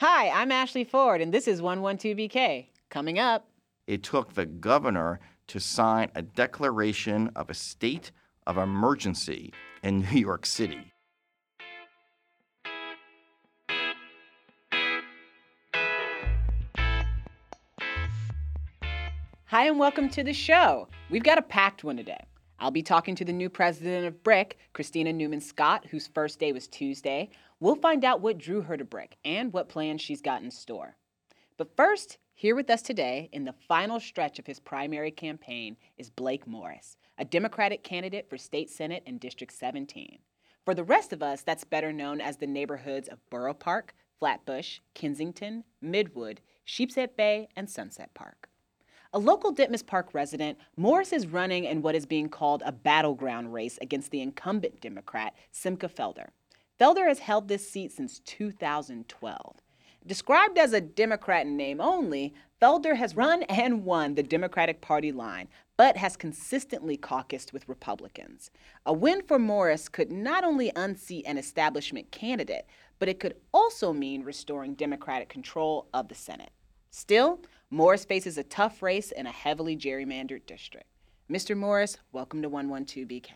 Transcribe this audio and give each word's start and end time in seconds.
Hi, 0.00 0.28
I'm 0.28 0.52
Ashley 0.52 0.84
Ford, 0.84 1.22
and 1.22 1.32
this 1.32 1.48
is 1.48 1.62
112BK. 1.62 2.66
Coming 2.90 3.18
up, 3.18 3.48
it 3.86 4.02
took 4.02 4.34
the 4.34 4.44
governor 4.44 5.20
to 5.46 5.58
sign 5.58 6.10
a 6.14 6.20
declaration 6.20 7.30
of 7.34 7.48
a 7.48 7.54
state 7.54 8.10
of 8.46 8.58
emergency 8.58 9.54
in 9.82 10.00
New 10.12 10.20
York 10.20 10.44
City. 10.44 10.92
Hi, 19.46 19.66
and 19.66 19.78
welcome 19.78 20.10
to 20.10 20.22
the 20.22 20.34
show. 20.34 20.88
We've 21.08 21.22
got 21.22 21.38
a 21.38 21.42
packed 21.42 21.84
one 21.84 21.96
today. 21.96 22.26
I'll 22.58 22.70
be 22.70 22.82
talking 22.82 23.14
to 23.16 23.24
the 23.24 23.32
new 23.32 23.50
president 23.50 24.06
of 24.06 24.22
BRIC, 24.22 24.56
Kristina 24.74 25.14
Newman 25.14 25.40
Scott, 25.40 25.86
whose 25.90 26.08
first 26.08 26.38
day 26.38 26.52
was 26.52 26.66
Tuesday. 26.66 27.28
We'll 27.60 27.76
find 27.76 28.04
out 28.04 28.20
what 28.20 28.38
drew 28.38 28.62
her 28.62 28.76
to 28.76 28.84
BRIC 28.84 29.16
and 29.24 29.52
what 29.52 29.68
plans 29.68 30.00
she's 30.00 30.22
got 30.22 30.42
in 30.42 30.50
store. 30.50 30.96
But 31.58 31.76
first, 31.76 32.18
here 32.32 32.54
with 32.54 32.70
us 32.70 32.82
today 32.82 33.28
in 33.32 33.44
the 33.44 33.54
final 33.66 34.00
stretch 34.00 34.38
of 34.38 34.46
his 34.46 34.60
primary 34.60 35.10
campaign 35.10 35.76
is 35.98 36.10
Blake 36.10 36.46
Morris, 36.46 36.96
a 37.18 37.24
Democratic 37.24 37.82
candidate 37.82 38.28
for 38.28 38.38
State 38.38 38.70
Senate 38.70 39.02
in 39.06 39.18
District 39.18 39.52
17. 39.52 40.18
For 40.64 40.74
the 40.74 40.84
rest 40.84 41.12
of 41.12 41.22
us, 41.22 41.42
that's 41.42 41.64
better 41.64 41.92
known 41.92 42.20
as 42.20 42.38
the 42.38 42.46
neighborhoods 42.46 43.08
of 43.08 43.24
Borough 43.30 43.54
Park, 43.54 43.94
Flatbush, 44.18 44.80
Kensington, 44.94 45.64
Midwood, 45.82 46.38
Sheepshead 46.64 47.16
Bay, 47.16 47.48
and 47.54 47.70
Sunset 47.70 48.12
Park. 48.14 48.48
A 49.16 49.18
local 49.18 49.54
Ditmas 49.54 49.86
Park 49.86 50.12
resident, 50.12 50.58
Morris 50.76 51.10
is 51.10 51.26
running 51.26 51.64
in 51.64 51.80
what 51.80 51.94
is 51.94 52.04
being 52.04 52.28
called 52.28 52.62
a 52.66 52.70
battleground 52.70 53.54
race 53.54 53.78
against 53.80 54.10
the 54.10 54.20
incumbent 54.20 54.82
Democrat, 54.82 55.32
Simcha 55.50 55.88
Felder. 55.88 56.26
Felder 56.78 57.08
has 57.08 57.20
held 57.20 57.48
this 57.48 57.66
seat 57.66 57.92
since 57.92 58.18
2012. 58.26 59.56
Described 60.06 60.58
as 60.58 60.74
a 60.74 60.82
Democrat 60.82 61.46
in 61.46 61.56
name 61.56 61.80
only, 61.80 62.34
Felder 62.60 62.94
has 62.96 63.16
run 63.16 63.44
and 63.44 63.86
won 63.86 64.16
the 64.16 64.22
Democratic 64.22 64.82
Party 64.82 65.12
line, 65.12 65.48
but 65.78 65.96
has 65.96 66.18
consistently 66.18 66.98
caucused 66.98 67.54
with 67.54 67.70
Republicans. 67.70 68.50
A 68.84 68.92
win 68.92 69.22
for 69.22 69.38
Morris 69.38 69.88
could 69.88 70.12
not 70.12 70.44
only 70.44 70.70
unseat 70.76 71.24
an 71.26 71.38
establishment 71.38 72.10
candidate, 72.10 72.66
but 72.98 73.08
it 73.08 73.18
could 73.18 73.36
also 73.54 73.94
mean 73.94 74.24
restoring 74.24 74.74
Democratic 74.74 75.30
control 75.30 75.88
of 75.94 76.08
the 76.08 76.14
Senate. 76.14 76.50
Still, 76.90 77.40
Morris 77.70 78.04
faces 78.04 78.38
a 78.38 78.44
tough 78.44 78.80
race 78.80 79.10
in 79.10 79.26
a 79.26 79.32
heavily 79.32 79.76
gerrymandered 79.76 80.46
district. 80.46 80.86
Mr. 81.28 81.56
Morris, 81.56 81.98
welcome 82.12 82.40
to 82.40 82.48
112BK. 82.48 83.30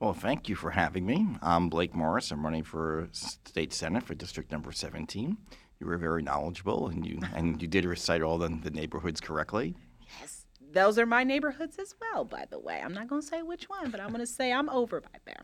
Well, 0.00 0.14
thank 0.14 0.48
you 0.48 0.54
for 0.54 0.70
having 0.70 1.04
me. 1.04 1.26
I'm 1.42 1.68
Blake 1.68 1.94
Morris. 1.94 2.30
I'm 2.30 2.42
running 2.42 2.62
for 2.62 3.08
state 3.12 3.74
senate 3.74 4.02
for 4.02 4.14
district 4.14 4.50
number 4.50 4.72
17. 4.72 5.36
You 5.78 5.86
were 5.86 5.98
very 5.98 6.22
knowledgeable, 6.22 6.88
and 6.88 7.04
you 7.04 7.20
and 7.34 7.60
you 7.60 7.68
did 7.68 7.84
recite 7.84 8.22
all 8.22 8.38
the, 8.38 8.48
the 8.48 8.70
neighborhoods 8.70 9.20
correctly. 9.20 9.74
Yes, 10.20 10.45
those 10.76 10.98
are 10.98 11.06
my 11.06 11.24
neighborhoods 11.24 11.78
as 11.78 11.94
well. 12.00 12.24
By 12.24 12.44
the 12.50 12.58
way, 12.58 12.82
I'm 12.84 12.92
not 12.92 13.08
going 13.08 13.22
to 13.22 13.26
say 13.26 13.40
which 13.42 13.68
one, 13.68 13.90
but 13.90 14.00
I'm 14.00 14.08
going 14.08 14.20
to 14.20 14.26
say 14.26 14.52
I'm 14.52 14.68
over 14.68 15.00
by 15.00 15.18
there. 15.24 15.40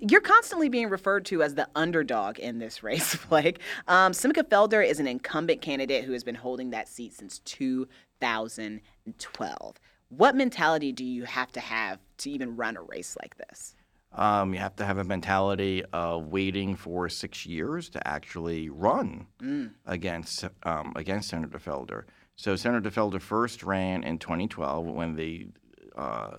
You're 0.00 0.20
constantly 0.20 0.68
being 0.68 0.88
referred 0.88 1.24
to 1.26 1.42
as 1.42 1.56
the 1.56 1.68
underdog 1.74 2.38
in 2.38 2.58
this 2.58 2.82
race, 2.84 3.16
Blake. 3.28 3.58
Um, 3.88 4.12
Felder 4.12 4.86
is 4.86 5.00
an 5.00 5.08
incumbent 5.08 5.60
candidate 5.60 6.04
who 6.04 6.12
has 6.12 6.22
been 6.22 6.36
holding 6.36 6.70
that 6.70 6.88
seat 6.88 7.14
since 7.14 7.40
2012. 7.40 9.76
What 10.10 10.36
mentality 10.36 10.92
do 10.92 11.04
you 11.04 11.24
have 11.24 11.52
to 11.52 11.60
have 11.60 11.98
to 12.18 12.30
even 12.30 12.56
run 12.56 12.76
a 12.76 12.82
race 12.82 13.16
like 13.20 13.36
this? 13.36 13.74
Um, 14.12 14.54
you 14.54 14.60
have 14.60 14.76
to 14.76 14.86
have 14.86 14.98
a 14.98 15.04
mentality 15.04 15.82
of 15.92 16.28
waiting 16.28 16.76
for 16.76 17.08
six 17.08 17.44
years 17.44 17.88
to 17.90 18.08
actually 18.08 18.70
run 18.70 19.26
mm. 19.42 19.72
against 19.84 20.46
um, 20.62 20.94
against 20.96 21.28
Senator 21.28 21.58
Felder. 21.58 22.04
So 22.38 22.54
Senator 22.54 22.90
Felder 22.90 23.20
first 23.20 23.64
ran 23.64 24.04
in 24.04 24.18
2012 24.18 24.86
when 24.86 25.16
the 25.16 25.48
uh, 25.96 26.36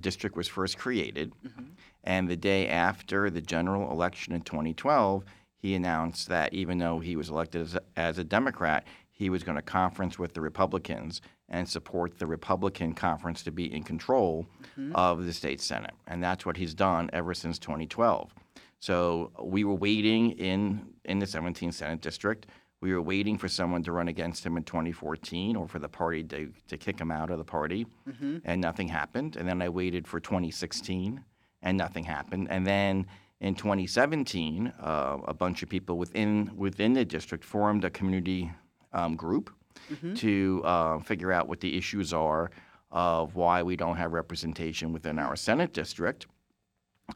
district 0.00 0.36
was 0.36 0.46
first 0.46 0.78
created, 0.78 1.32
mm-hmm. 1.44 1.64
and 2.04 2.28
the 2.28 2.36
day 2.36 2.68
after 2.68 3.28
the 3.28 3.40
general 3.40 3.90
election 3.90 4.34
in 4.34 4.42
2012, 4.42 5.24
he 5.56 5.74
announced 5.74 6.28
that 6.28 6.54
even 6.54 6.78
though 6.78 7.00
he 7.00 7.16
was 7.16 7.28
elected 7.28 7.62
as 7.62 7.74
a, 7.74 7.82
as 7.96 8.18
a 8.18 8.24
Democrat, 8.24 8.86
he 9.10 9.30
was 9.30 9.42
going 9.42 9.56
to 9.56 9.62
conference 9.62 10.16
with 10.16 10.32
the 10.32 10.40
Republicans 10.40 11.20
and 11.48 11.68
support 11.68 12.18
the 12.20 12.26
Republican 12.26 12.94
conference 12.94 13.42
to 13.42 13.50
be 13.50 13.72
in 13.72 13.82
control 13.82 14.46
mm-hmm. 14.78 14.94
of 14.94 15.26
the 15.26 15.32
state 15.32 15.60
Senate. 15.60 15.94
And 16.06 16.22
that's 16.22 16.46
what 16.46 16.56
he's 16.56 16.72
done 16.72 17.10
ever 17.12 17.34
since 17.34 17.58
2012. 17.58 18.32
So 18.78 19.30
we 19.40 19.64
were 19.64 19.74
waiting 19.74 20.32
in, 20.32 20.86
in 21.04 21.18
the 21.18 21.26
17th 21.26 21.74
Senate 21.74 22.00
district. 22.00 22.46
We 22.82 22.92
were 22.92 23.00
waiting 23.00 23.38
for 23.38 23.46
someone 23.46 23.84
to 23.84 23.92
run 23.92 24.08
against 24.08 24.44
him 24.44 24.56
in 24.56 24.64
2014 24.64 25.54
or 25.54 25.68
for 25.68 25.78
the 25.78 25.88
party 25.88 26.24
to, 26.24 26.52
to 26.66 26.76
kick 26.76 27.00
him 27.00 27.12
out 27.12 27.30
of 27.30 27.38
the 27.38 27.44
party, 27.44 27.86
mm-hmm. 28.08 28.38
and 28.44 28.60
nothing 28.60 28.88
happened. 28.88 29.36
And 29.36 29.48
then 29.48 29.62
I 29.62 29.68
waited 29.68 30.08
for 30.08 30.18
2016, 30.18 31.24
and 31.62 31.78
nothing 31.78 32.02
happened. 32.02 32.48
And 32.50 32.66
then 32.66 33.06
in 33.40 33.54
2017, 33.54 34.72
uh, 34.80 35.18
a 35.28 35.32
bunch 35.32 35.62
of 35.62 35.68
people 35.68 35.96
within 35.96 36.50
within 36.56 36.92
the 36.92 37.04
district 37.04 37.44
formed 37.44 37.84
a 37.84 37.90
community 37.90 38.50
um, 38.92 39.14
group 39.14 39.54
mm-hmm. 39.88 40.14
to 40.14 40.62
uh, 40.64 40.98
figure 40.98 41.30
out 41.30 41.46
what 41.46 41.60
the 41.60 41.78
issues 41.78 42.12
are 42.12 42.50
of 42.90 43.36
why 43.36 43.62
we 43.62 43.76
don't 43.76 43.96
have 43.96 44.12
representation 44.12 44.92
within 44.92 45.20
our 45.20 45.36
Senate 45.36 45.72
district. 45.72 46.26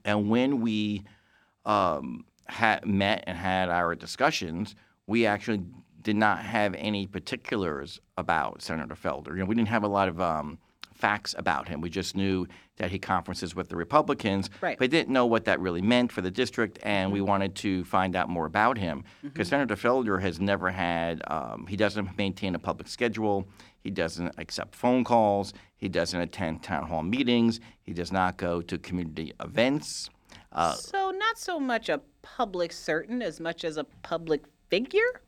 And 0.04 0.30
when 0.30 0.60
we 0.60 1.02
um, 1.64 2.24
had 2.46 2.86
met 2.86 3.24
and 3.26 3.36
had 3.36 3.68
our 3.68 3.96
discussions, 3.96 4.76
we 5.06 5.26
actually 5.26 5.62
did 6.02 6.16
not 6.16 6.40
have 6.40 6.74
any 6.74 7.06
particulars 7.06 8.00
about 8.16 8.62
Senator 8.62 8.94
Felder. 8.94 9.30
You 9.30 9.38
know, 9.38 9.44
we 9.46 9.54
didn't 9.54 9.68
have 9.68 9.82
a 9.82 9.88
lot 9.88 10.08
of 10.08 10.20
um, 10.20 10.58
facts 10.94 11.34
about 11.38 11.68
him. 11.68 11.80
We 11.80 11.90
just 11.90 12.16
knew 12.16 12.46
that 12.76 12.90
he 12.90 12.98
conferences 12.98 13.54
with 13.54 13.68
the 13.68 13.76
Republicans, 13.76 14.50
right. 14.60 14.78
but 14.78 14.90
didn't 14.90 15.12
know 15.12 15.26
what 15.26 15.44
that 15.46 15.60
really 15.60 15.82
meant 15.82 16.12
for 16.12 16.20
the 16.20 16.30
district, 16.30 16.78
and 16.82 17.06
mm-hmm. 17.06 17.14
we 17.14 17.20
wanted 17.22 17.54
to 17.56 17.84
find 17.84 18.16
out 18.16 18.28
more 18.28 18.46
about 18.46 18.78
him 18.78 19.04
because 19.22 19.48
mm-hmm. 19.48 19.50
Senator 19.50 19.76
Felder 19.76 20.20
has 20.20 20.40
never 20.40 20.70
had. 20.70 21.22
Um, 21.26 21.66
he 21.66 21.76
doesn't 21.76 22.16
maintain 22.16 22.54
a 22.54 22.58
public 22.58 22.88
schedule. 22.88 23.46
He 23.80 23.90
doesn't 23.90 24.34
accept 24.38 24.74
phone 24.74 25.04
calls. 25.04 25.54
He 25.76 25.88
doesn't 25.88 26.20
attend 26.20 26.62
town 26.62 26.86
hall 26.86 27.02
meetings. 27.02 27.60
He 27.82 27.92
does 27.92 28.10
not 28.10 28.36
go 28.36 28.60
to 28.62 28.78
community 28.78 29.32
events. 29.40 30.10
Uh, 30.52 30.74
so 30.74 31.10
not 31.10 31.38
so 31.38 31.60
much 31.60 31.88
a 31.88 32.00
public 32.22 32.72
certain 32.72 33.22
as 33.22 33.40
much 33.40 33.64
as 33.64 33.76
a 33.76 33.84
public 34.02 34.42
figure. 34.68 35.22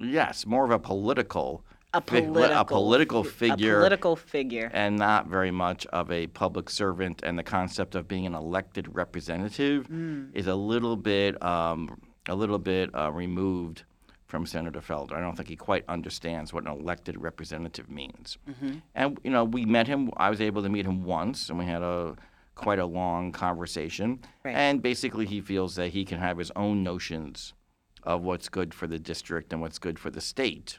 Yes, 0.00 0.46
more 0.46 0.64
of 0.64 0.70
a 0.70 0.78
political 0.78 1.64
a 1.94 2.00
political, 2.00 2.58
a 2.58 2.64
political 2.64 3.24
figure, 3.24 3.76
a 3.76 3.78
political 3.78 4.16
figure, 4.16 4.70
and 4.74 4.96
not 4.96 5.26
very 5.26 5.50
much 5.50 5.86
of 5.86 6.10
a 6.10 6.26
public 6.28 6.68
servant. 6.68 7.22
And 7.22 7.38
the 7.38 7.42
concept 7.42 7.94
of 7.94 8.06
being 8.06 8.26
an 8.26 8.34
elected 8.34 8.94
representative 8.94 9.88
mm. 9.88 10.28
is 10.34 10.46
a 10.46 10.54
little 10.54 10.96
bit, 10.96 11.42
um, 11.42 12.00
a 12.28 12.34
little 12.34 12.58
bit 12.58 12.94
uh, 12.94 13.10
removed 13.10 13.84
from 14.26 14.44
Senator 14.44 14.80
Felder. 14.80 15.14
I 15.14 15.20
don't 15.20 15.34
think 15.34 15.48
he 15.48 15.56
quite 15.56 15.84
understands 15.88 16.52
what 16.52 16.64
an 16.64 16.70
elected 16.70 17.18
representative 17.18 17.90
means. 17.90 18.36
Mm-hmm. 18.48 18.78
And 18.94 19.18
you 19.24 19.30
know, 19.30 19.44
we 19.44 19.64
met 19.64 19.86
him. 19.86 20.10
I 20.18 20.28
was 20.28 20.42
able 20.42 20.62
to 20.62 20.68
meet 20.68 20.84
him 20.84 21.04
once, 21.04 21.48
and 21.48 21.58
we 21.58 21.64
had 21.64 21.82
a 21.82 22.16
quite 22.54 22.78
a 22.78 22.86
long 22.86 23.32
conversation. 23.32 24.20
Right. 24.44 24.54
And 24.54 24.82
basically, 24.82 25.24
he 25.24 25.40
feels 25.40 25.76
that 25.76 25.88
he 25.92 26.04
can 26.04 26.18
have 26.18 26.36
his 26.36 26.52
own 26.54 26.82
notions 26.82 27.54
of 28.02 28.22
what's 28.22 28.48
good 28.48 28.74
for 28.74 28.86
the 28.86 28.98
district 28.98 29.52
and 29.52 29.60
what's 29.60 29.78
good 29.78 29.98
for 29.98 30.10
the 30.10 30.20
state 30.20 30.78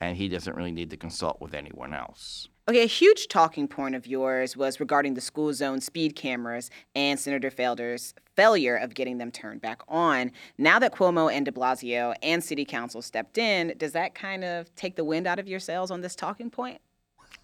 and 0.00 0.16
he 0.16 0.28
doesn't 0.28 0.56
really 0.56 0.72
need 0.72 0.90
to 0.90 0.96
consult 0.96 1.40
with 1.40 1.54
anyone 1.54 1.92
else. 1.92 2.48
Okay, 2.68 2.82
a 2.82 2.86
huge 2.86 3.28
talking 3.28 3.66
point 3.66 3.94
of 3.94 4.06
yours 4.06 4.56
was 4.56 4.78
regarding 4.78 5.14
the 5.14 5.20
school 5.20 5.52
zone 5.54 5.80
speed 5.80 6.14
cameras 6.14 6.70
and 6.94 7.18
Senator 7.18 7.50
Felder's 7.50 8.14
failure 8.36 8.76
of 8.76 8.94
getting 8.94 9.18
them 9.18 9.30
turned 9.30 9.62
back 9.62 9.80
on. 9.88 10.30
Now 10.58 10.78
that 10.78 10.92
Cuomo 10.92 11.32
and 11.32 11.46
de 11.46 11.50
Blasio 11.52 12.14
and 12.22 12.44
City 12.44 12.64
Council 12.64 13.00
stepped 13.00 13.38
in, 13.38 13.74
does 13.78 13.92
that 13.92 14.14
kind 14.14 14.44
of 14.44 14.72
take 14.76 14.96
the 14.96 15.04
wind 15.04 15.26
out 15.26 15.38
of 15.38 15.48
your 15.48 15.60
sails 15.60 15.90
on 15.90 16.02
this 16.02 16.14
talking 16.14 16.50
point? 16.50 16.80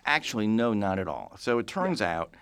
Actually, 0.04 0.46
no, 0.46 0.74
not 0.74 0.98
at 0.98 1.08
all. 1.08 1.34
So 1.38 1.58
it 1.58 1.66
turns 1.66 2.00
yeah. 2.00 2.18
out, 2.18 2.34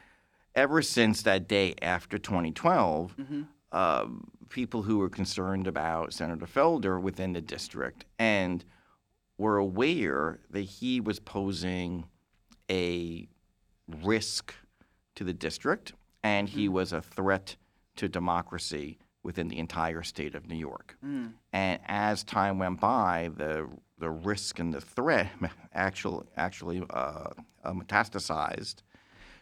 ever 0.57 0.83
since 0.83 1.23
that 1.23 1.47
day 1.47 1.77
after 1.81 2.19
2012, 2.19 3.17
mm-hmm. 3.17 3.43
uh, 3.71 4.07
people 4.53 4.83
who 4.83 4.99
were 4.99 5.09
concerned 5.09 5.67
about 5.67 6.13
Senator 6.13 6.47
Felder 6.47 7.01
within 7.01 7.33
the 7.33 7.41
district 7.41 8.05
and– 8.19 8.65
were 9.43 9.57
aware 9.57 10.39
that 10.51 10.61
he 10.61 11.01
was 11.01 11.19
posing 11.19 12.05
a 12.71 13.29
risk 14.03 14.55
to 15.17 15.25
the 15.25 15.33
district 15.33 15.93
and 16.23 16.49
he 16.49 16.69
mm. 16.69 16.73
was 16.73 16.93
a 16.93 17.03
threat 17.03 17.57
to 17.97 18.09
democracy 18.09 18.99
within 19.25 19.49
the 19.49 19.59
entire 19.59 20.03
state 20.03 20.35
of 20.35 20.47
New 20.47 20.57
York. 20.57 20.97
Mm. 21.05 21.33
And 21.53 21.81
as 21.87 22.25
time 22.25 22.59
went 22.59 22.81
by, 22.81 23.31
the 23.37 23.69
the 23.99 24.11
risk 24.11 24.59
and 24.59 24.73
the 24.75 24.81
threat 24.81 25.31
actually 25.75 26.27
actually 26.37 26.83
uh, 26.91 27.31
uh, 27.65 27.73
metastasized. 27.73 28.77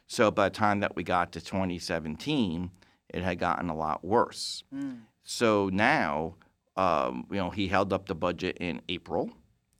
So 0.07 0.31
by 0.31 0.49
the 0.49 0.55
time 0.55 0.81
that 0.81 0.97
we 0.97 1.05
got 1.05 1.33
to 1.33 1.41
2017, 1.41 2.71
it 3.13 3.23
had 3.23 3.39
gotten 3.39 3.69
a 3.71 3.75
lot 3.77 4.05
worse. 4.05 4.65
Mm. 4.75 5.01
So 5.25 5.69
now 5.73 6.35
um, 6.77 7.27
you 7.31 7.37
know, 7.37 7.51
he 7.51 7.69
held 7.69 7.93
up 7.93 8.07
the 8.07 8.15
budget 8.15 8.57
in 8.61 8.81
April, 8.89 9.31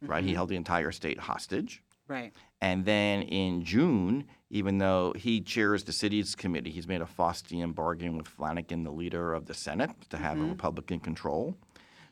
right? 0.03 0.23
He 0.23 0.33
Mhm. 0.33 0.35
held 0.35 0.49
the 0.51 0.57
entire 0.57 0.93
state 0.93 1.19
hostage. 1.19 1.83
Right. 2.09 2.33
And 2.61 2.85
then 2.85 3.23
in 3.23 3.65
June, 3.65 4.27
even 4.51 4.77
though 4.79 5.15
he 5.17 5.41
chairs 5.41 5.85
the 5.85 5.93
city's 5.93 6.35
committee, 6.35 6.71
he's 6.71 6.89
made 6.89 7.01
a 7.01 7.07
Faustian 7.07 7.75
bargain 7.75 8.19
with 8.19 8.29
Flanagan, 8.29 8.83
the 8.83 8.91
leader 8.91 9.33
of 9.33 9.47
the 9.47 9.55
Senate, 9.55 9.93
to 10.11 10.19
have 10.19 10.39
a 10.39 10.43
Mhm. 10.43 10.51
Republican 10.51 11.01
control. 11.01 11.57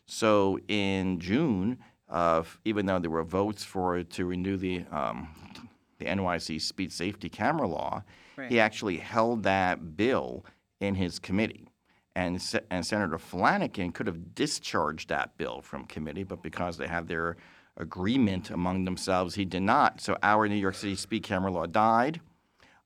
So 0.07 0.59
in 0.69 1.19
June, 1.21 1.79
uh, 2.09 2.45
even 2.65 2.87
though 2.87 2.99
there 3.01 3.11
were 3.11 3.25
votes 3.25 3.65
for 3.65 4.03
to 4.03 4.25
renew 4.25 4.57
the 4.57 4.85
um, 4.91 5.29
the 5.99 6.07
NYC 6.07 6.61
speed 6.61 6.93
safety 6.93 7.29
camera 7.29 7.67
law, 7.67 8.05
Right. 8.37 8.49
he 8.51 8.61
actually 8.61 8.99
held 8.99 9.43
that 9.43 9.97
bill 9.97 10.45
in 10.81 10.95
his 10.95 11.19
committee. 11.19 11.69
And, 12.15 12.43
and 12.71 12.85
Senator 12.85 13.19
Flanagan 13.19 13.93
could 13.93 14.07
have 14.07 14.35
discharged 14.35 15.09
that 15.09 15.37
bill 15.37 15.61
from 15.63 15.85
committee, 15.85 16.25
but 16.25 16.43
because 16.43 16.77
they 16.77 16.89
had 16.89 17.07
their 17.07 17.37
agreement 17.77 18.51
among 18.51 18.85
themselves, 18.85 19.37
he 19.37 19.45
did 19.45 19.63
not. 19.63 20.01
So 20.01 20.17
our 20.23 20.49
New 20.49 20.57
York 20.57 20.75
City 20.75 20.97
speed 20.97 21.23
camera 21.23 21.53
law 21.53 21.67
died. 21.67 22.21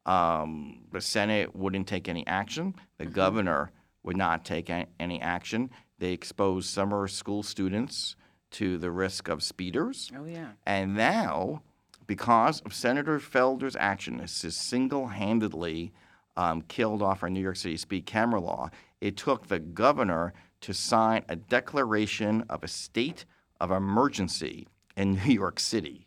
Um, 0.04 0.84
the 0.92 1.00
Senate 1.00 1.56
wouldn't 1.56 1.86
take 1.86 2.08
any 2.08 2.26
action. 2.26 2.74
The 2.98 3.06
governor 3.06 3.70
would 4.02 4.16
not 4.16 4.44
take 4.44 4.70
any 5.00 5.20
action. 5.20 5.70
They 5.98 6.12
exposed 6.12 6.68
summer 6.68 7.06
school 7.08 7.42
students 7.42 8.16
to 8.52 8.76
the 8.76 8.90
risk 8.90 9.28
of 9.28 9.42
speeders. 9.42 10.10
Oh 10.14 10.26
yeah. 10.26 10.48
And 10.66 10.94
now, 10.94 11.62
because 12.06 12.60
of 12.62 12.74
Senator 12.74 13.18
Felder's 13.18 13.76
action, 13.76 14.18
this 14.18 14.44
is 14.44 14.56
single-handedly 14.56 15.92
um, 16.37 16.62
killed 16.62 17.02
off 17.02 17.23
our 17.23 17.31
New 17.31 17.40
York 17.40 17.56
City 17.56 17.76
speed 17.76 18.06
camera 18.06 18.40
law. 18.40 18.70
It 19.00 19.17
took 19.17 19.49
the 19.49 19.58
governor 19.58 20.32
to 20.62 20.73
sign 20.73 21.25
a 21.29 21.37
declaration 21.37 22.44
of 22.49 22.62
a 22.62 22.69
state 22.69 23.25
of 23.61 23.70
emergency 23.70 24.69
in 24.96 25.14
New 25.26 25.32
York 25.32 25.61
City. 25.61 26.06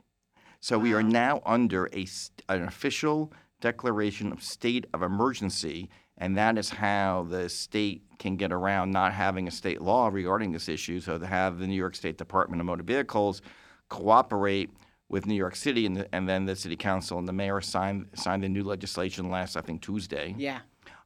So 0.59 0.79
we 0.79 0.93
are 0.93 1.03
now 1.03 1.41
under 1.45 1.87
a, 1.93 2.07
an 2.49 2.63
official 2.63 3.31
declaration 3.61 4.31
of 4.31 4.41
state 4.41 4.85
of 4.93 5.01
emergency, 5.01 5.89
and 6.17 6.37
that 6.37 6.57
is 6.57 6.69
how 6.69 7.27
the 7.29 7.49
state 7.49 8.01
can 8.17 8.35
get 8.35 8.51
around 8.51 8.91
not 8.91 9.13
having 9.13 9.47
a 9.47 9.51
state 9.51 9.81
law 9.81 10.09
regarding 10.11 10.51
this 10.51 10.69
issue. 10.69 10.99
So 10.99 11.17
to 11.17 11.27
have 11.27 11.59
the 11.59 11.67
New 11.67 11.75
York 11.75 11.95
State 11.95 12.17
Department 12.17 12.61
of 12.61 12.65
Motor 12.65 12.83
Vehicles 12.83 13.41
cooperate 13.89 14.71
with 15.09 15.25
New 15.25 15.35
York 15.35 15.55
City, 15.55 15.85
and, 15.85 15.97
the, 15.97 16.15
and 16.15 16.27
then 16.27 16.45
the 16.45 16.55
city 16.55 16.75
council 16.75 17.19
and 17.19 17.27
the 17.27 17.33
mayor 17.33 17.61
signed 17.61 18.07
signed 18.15 18.43
the 18.43 18.49
new 18.49 18.63
legislation 18.63 19.29
last, 19.29 19.55
I 19.55 19.61
think, 19.61 19.81
Tuesday. 19.81 20.35
Yeah. 20.37 20.59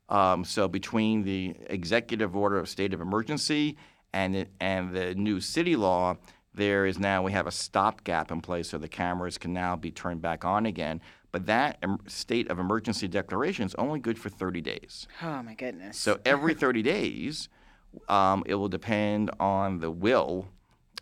Um, 0.08 0.44
so 0.44 0.68
between 0.68 1.24
the 1.24 1.56
executive 1.68 2.36
order 2.36 2.58
of 2.58 2.68
state 2.68 2.94
of 2.94 3.02
emergency 3.02 3.78
and 4.12 4.34
the, 4.34 4.48
and 4.60 4.94
the 4.94 5.14
new 5.14 5.40
city 5.40 5.76
law, 5.76 6.18
there 6.54 6.86
is 6.86 6.98
now 6.98 7.22
we 7.22 7.32
have 7.32 7.46
a 7.46 7.52
stopgap 7.52 8.32
in 8.32 8.42
place, 8.42 8.70
so 8.70 8.78
the 8.78 8.88
cameras 8.88 9.38
can 9.38 9.54
now 9.54 9.76
be 9.76 9.92
turned 9.92 10.22
back 10.22 10.44
on 10.44 10.66
again. 10.66 11.02
But 11.32 11.46
that 11.46 11.78
em- 11.84 12.00
state 12.08 12.50
of 12.50 12.58
emergency 12.58 13.08
declaration 13.08 13.66
is 13.66 13.76
only 13.76 14.00
good 14.00 14.18
for 14.18 14.30
30 14.30 14.62
days. 14.62 15.08
Oh 15.22 15.44
my 15.44 15.54
goodness. 15.54 15.98
So 15.98 16.20
every 16.26 16.56
30 16.56 16.82
days, 16.82 17.50
um, 18.08 18.44
it 18.48 18.56
will 18.56 18.68
depend 18.68 19.30
on 19.40 19.80
the 19.80 19.92
will 19.92 20.48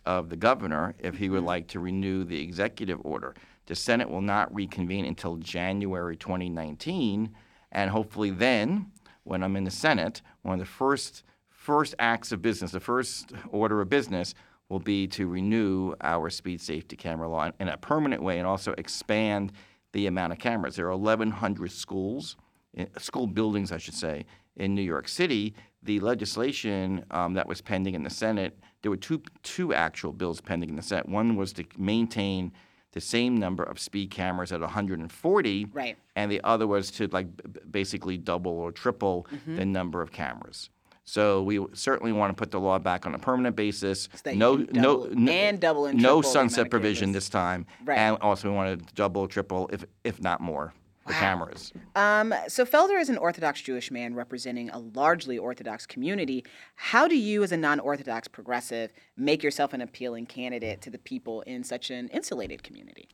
of 0.04 0.28
the 0.28 0.36
governor 0.36 0.94
if 0.98 1.16
he 1.18 1.28
would 1.28 1.44
like 1.44 1.68
to 1.68 1.80
renew 1.80 2.24
the 2.24 2.40
executive 2.42 3.00
order. 3.04 3.34
The 3.66 3.74
Senate 3.74 4.08
will 4.08 4.22
not 4.22 4.54
reconvene 4.54 5.04
until 5.04 5.36
January 5.36 6.16
2019, 6.16 7.34
and 7.72 7.90
hopefully 7.90 8.30
then, 8.30 8.92
when 9.24 9.42
I'm 9.42 9.56
in 9.56 9.64
the 9.64 9.70
Senate, 9.70 10.22
one 10.42 10.54
of 10.54 10.60
the 10.60 10.66
first 10.66 11.22
first 11.50 11.94
acts 11.98 12.32
of 12.32 12.40
business, 12.40 12.70
the 12.70 12.80
first 12.80 13.32
order 13.50 13.82
of 13.82 13.90
business 13.90 14.32
will 14.70 14.78
be 14.78 15.06
to 15.06 15.26
renew 15.26 15.94
our 16.00 16.30
speed 16.30 16.62
safety 16.62 16.96
camera 16.96 17.28
law 17.28 17.44
in- 17.44 17.52
in 17.60 17.68
a 17.68 17.76
permanent 17.76 18.22
way 18.22 18.38
and 18.38 18.46
also 18.46 18.72
expand 18.78 19.52
the 19.92 20.06
amount 20.06 20.32
of 20.32 20.38
cameras. 20.38 20.76
There 20.76 20.86
are 20.86 20.96
1,100 20.96 21.70
schools, 21.70 22.36
eh, 22.74 22.86
school 22.96 23.26
buildings, 23.26 23.70
I 23.70 23.76
should 23.76 23.94
say, 23.94 24.24
in 24.56 24.74
New 24.74 24.82
York 24.82 25.08
City. 25.08 25.54
The 25.82 26.00
legislation 26.00 27.04
um, 27.10 27.34
that 27.34 27.46
was 27.46 27.60
pending 27.60 27.94
in 27.94 28.02
the 28.02 28.10
Senate, 28.10 28.58
there 28.82 28.90
were 28.90 28.96
two, 28.96 29.22
two 29.42 29.72
actual 29.72 30.12
bills 30.12 30.40
pending 30.40 30.70
in 30.70 30.76
the 30.76 30.82
Senate. 30.82 31.08
One 31.08 31.36
was 31.36 31.52
to 31.54 31.64
maintain 31.76 32.52
the 32.92 33.00
same 33.00 33.36
number 33.36 33.62
of 33.62 33.78
speed 33.78 34.10
cameras 34.10 34.50
at 34.50 34.60
140, 34.60 35.66
right. 35.72 35.96
and 36.16 36.30
the 36.32 36.40
other 36.42 36.66
was 36.66 36.90
to 36.92 37.06
like 37.08 37.28
b- 37.52 37.60
basically 37.70 38.16
double 38.16 38.50
or 38.52 38.72
triple 38.72 39.26
Mm-hmm. 39.32 39.56
the 39.56 39.66
number 39.66 40.00
of 40.02 40.10
cameras. 40.10 40.70
So 41.04 41.42
we 41.42 41.64
certainly 41.74 42.12
want 42.12 42.36
to 42.36 42.38
put 42.38 42.50
the 42.50 42.58
law 42.60 42.78
back 42.78 43.06
on 43.06 43.14
a 43.14 43.18
permanent 43.18 43.56
basis. 43.56 44.08
So 44.24 44.32
no, 44.32 44.56
can 44.56 44.66
no, 44.72 44.82
double- 45.06 45.16
no, 45.16 45.32
and 45.32 45.60
double 45.60 45.86
and 45.86 46.02
no 46.02 46.22
sunset 46.22 46.70
provision 46.70 47.12
this 47.12 47.28
time, 47.28 47.66
Right. 47.84 47.98
and 47.98 48.16
also 48.20 48.50
we 48.50 48.56
want 48.56 48.86
to 48.86 48.94
double, 48.94 49.28
triple, 49.28 49.70
if 49.72 49.84
if 50.02 50.20
not 50.20 50.40
more, 50.40 50.72
the 51.08 51.14
Wow. 51.14 51.20
cameras. 51.20 51.72
Um, 51.96 52.34
so 52.46 52.64
Felder 52.64 53.00
is 53.00 53.08
an 53.08 53.18
Orthodox 53.18 53.60
Jewish 53.60 53.90
man 53.90 54.14
representing 54.14 54.70
a 54.70 54.78
largely 54.78 55.36
Orthodox 55.38 55.86
community. 55.86 56.44
How 56.76 57.08
do 57.08 57.16
you, 57.16 57.42
as 57.42 57.50
a 57.52 57.56
non-Orthodox 57.56 58.28
progressive, 58.28 58.92
make 59.16 59.42
yourself 59.42 59.72
an 59.72 59.80
appealing 59.80 60.26
candidate 60.26 60.80
to 60.82 60.90
the 60.90 60.98
people 60.98 61.40
in 61.42 61.64
such 61.64 61.90
an 61.90 62.08
insulated 62.08 62.62
community? 62.62 63.08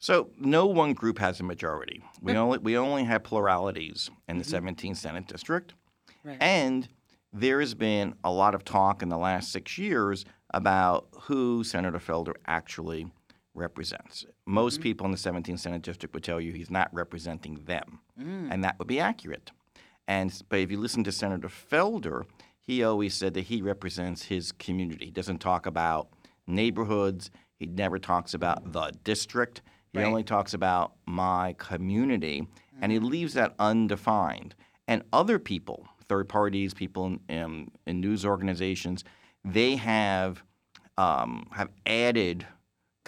So 0.00 0.30
no 0.38 0.66
one 0.66 0.92
group 0.92 1.18
has 1.18 1.40
a 1.40 1.42
majority. 1.42 2.02
We 2.22 2.34
only 2.36 2.58
we 2.58 2.76
only 2.76 3.04
have 3.04 3.24
pluralities 3.24 4.10
in 4.28 4.38
the 4.38 4.44
17th 4.44 4.96
Senate 4.96 5.26
district, 5.26 5.74
Right. 6.22 6.36
and 6.40 6.88
there 7.32 7.58
has 7.60 7.74
been 7.74 8.14
a 8.22 8.30
lot 8.30 8.54
of 8.54 8.64
talk 8.64 9.02
in 9.02 9.08
the 9.08 9.18
last 9.18 9.50
six 9.50 9.76
years 9.76 10.24
about 10.54 11.08
who 11.22 11.64
Senator 11.64 11.98
Felder 11.98 12.34
actually 12.46 13.10
represents. 13.58 14.24
Most 14.46 14.74
mm-hmm. 14.74 14.82
people 14.82 15.04
in 15.06 15.12
the 15.12 15.18
17th 15.18 15.58
Senate 15.58 15.82
district 15.82 16.14
would 16.14 16.24
tell 16.24 16.40
you 16.40 16.52
he's 16.52 16.70
not 16.70 16.88
representing 16.92 17.64
them, 17.64 18.00
mm. 18.18 18.48
and 18.50 18.64
that 18.64 18.78
would 18.78 18.88
be 18.88 19.00
accurate. 19.00 19.50
And 20.06 20.32
but 20.48 20.60
if 20.60 20.70
you 20.70 20.78
listen 20.78 21.04
to 21.04 21.12
Senator 21.12 21.48
Felder, 21.48 22.24
he 22.60 22.82
always 22.82 23.14
said 23.14 23.34
that 23.34 23.42
he 23.42 23.62
represents 23.62 24.24
his 24.24 24.52
community. 24.52 25.06
He 25.06 25.10
doesn't 25.10 25.38
talk 25.38 25.66
about 25.66 26.08
neighborhoods. 26.46 27.30
He 27.56 27.66
never 27.66 27.98
talks 27.98 28.34
about 28.34 28.72
the 28.72 28.92
district. 29.04 29.62
He 29.92 29.98
Right. 29.98 30.06
only 30.06 30.22
talks 30.22 30.54
about 30.54 30.92
my 31.06 31.54
community, 31.58 32.46
and 32.80 32.92
he 32.92 32.98
mm-hmm. 32.98 33.08
leaves 33.08 33.34
that 33.34 33.54
undefined. 33.58 34.54
And 34.86 35.02
other 35.12 35.38
people, 35.38 35.86
third 36.08 36.28
parties, 36.28 36.72
people 36.72 37.06
in, 37.06 37.20
in, 37.28 37.70
in 37.86 38.00
news 38.00 38.24
organizations, 38.24 39.04
they 39.44 39.76
have 39.76 40.42
um, 40.98 41.46
have 41.52 41.70
added 41.86 42.46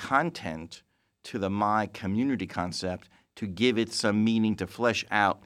content 0.00 0.82
to 1.24 1.38
the 1.38 1.50
my 1.50 1.86
community 1.86 2.46
concept 2.46 3.08
to 3.36 3.46
give 3.46 3.78
it 3.78 3.92
some 3.92 4.24
meaning 4.24 4.56
to 4.56 4.66
flesh 4.66 5.04
out 5.10 5.42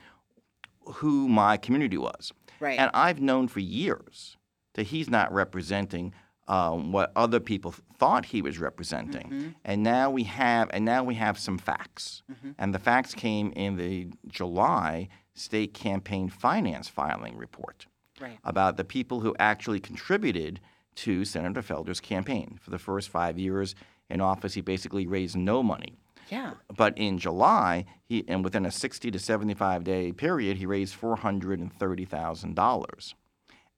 who 0.86 1.28
my 1.28 1.56
community 1.56 1.98
was. 1.98 2.32
Right. 2.60 2.78
And 2.78 2.90
I've 2.94 3.20
known 3.20 3.48
for 3.48 3.60
years 3.60 4.36
that 4.74 4.86
he's 4.86 5.10
not 5.10 5.32
representing 5.32 6.14
um, 6.46 6.92
what 6.92 7.10
other 7.16 7.40
people 7.40 7.74
thought 7.98 8.26
he 8.26 8.42
was 8.42 8.58
representing. 8.58 9.54
And 9.64 9.82
now 9.82 10.10
we 10.10 10.24
have, 10.24 10.70
and 10.72 10.84
now 10.84 11.02
we 11.02 11.14
have 11.14 11.38
some 11.38 11.58
facts. 11.58 12.22
And 12.58 12.74
the 12.74 12.78
facts 12.78 13.14
came 13.14 13.50
in 13.52 13.76
the 13.76 14.08
July 14.28 15.08
state 15.34 15.74
campaign 15.74 16.28
finance 16.28 16.88
filing 16.88 17.36
report 17.36 17.86
right. 18.20 18.38
about 18.44 18.76
the 18.76 18.84
people 18.84 19.20
who 19.20 19.34
actually 19.38 19.80
contributed 19.80 20.60
to 20.96 21.24
Senator 21.24 21.62
Felder's 21.62 22.00
campaign. 22.00 22.58
For 22.62 22.70
the 22.70 22.78
first 22.78 23.08
five 23.08 23.38
years 23.38 23.74
in 24.10 24.20
office, 24.20 24.54
he 24.54 24.60
basically 24.60 25.06
raised 25.06 25.36
no 25.36 25.62
money. 25.62 25.96
Yeah. 26.30 26.54
But 26.74 26.98
in 26.98 27.18
July, 27.18 27.84
he 28.04 28.24
and 28.28 28.42
within 28.44 28.66
a 28.66 28.70
60 28.70 29.10
to 29.10 29.18
75 29.18 29.84
day 29.84 30.12
period, 30.12 30.56
he 30.56 30.66
raised 30.66 31.00
$430,000. 31.00 33.14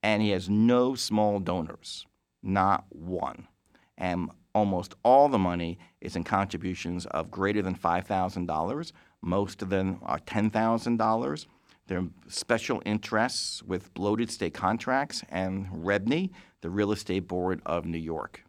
And 0.02 0.22
he 0.22 0.30
has 0.30 0.48
no 0.48 0.94
small 0.94 1.40
donors, 1.40 2.06
not 2.42 2.84
one. 2.90 3.48
And 3.98 4.30
almost 4.54 4.94
all 5.02 5.28
the 5.28 5.38
money 5.38 5.78
is 6.00 6.16
in 6.16 6.24
contributions 6.24 7.04
of 7.06 7.30
greater 7.30 7.62
than 7.62 7.74
$5,000. 7.74 8.92
Most 9.22 9.62
of 9.62 9.70
them 9.70 9.98
are 10.02 10.18
$10,000. 10.20 11.46
There 11.88 11.98
are 11.98 12.08
special 12.28 12.82
interests 12.84 13.62
with 13.62 13.94
bloated 13.94 14.30
state 14.30 14.54
contracts 14.54 15.22
and 15.28 15.68
REBNY, 15.68 16.30
the 16.60 16.70
Real 16.70 16.92
Estate 16.92 17.28
Board 17.28 17.62
of 17.64 17.84
New 17.84 17.98
York. 17.98 18.42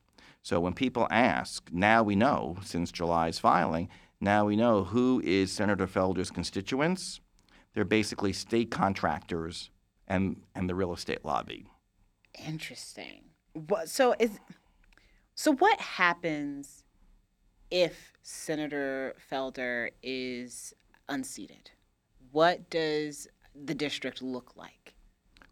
So 0.44 0.60
when 0.60 0.74
people 0.74 1.08
ask, 1.12 1.70
now 1.72 2.04
we 2.04 2.16
know 2.16 2.58
since 2.64 2.92
July's 2.92 3.40
filing, 3.40 3.90
now 4.20 4.46
we 4.46 4.56
know 4.56 4.84
who 4.84 5.22
is 5.24 5.52
Senator 5.52 5.88
Felder's 5.88 6.32
constituents. 6.32 7.20
They're 7.74 7.86
basically 7.86 8.34
state 8.34 8.72
contractors 8.72 9.70
and, 10.08 10.42
and 10.56 10.70
the 10.70 10.76
real 10.76 10.94
estate 10.94 11.24
lobby. 11.24 11.68
Interesting. 12.46 13.24
So 13.86 14.16
is 14.20 14.40
so 15.36 15.54
what 15.54 15.80
happens 15.80 16.84
if 17.70 18.14
Senator 18.24 19.16
Felder 19.32 19.90
is 20.02 20.74
unseated? 21.10 21.72
What 22.32 22.70
does 22.70 23.28
the 23.54 23.76
district 23.76 24.22
look 24.22 24.54
like? 24.56 24.77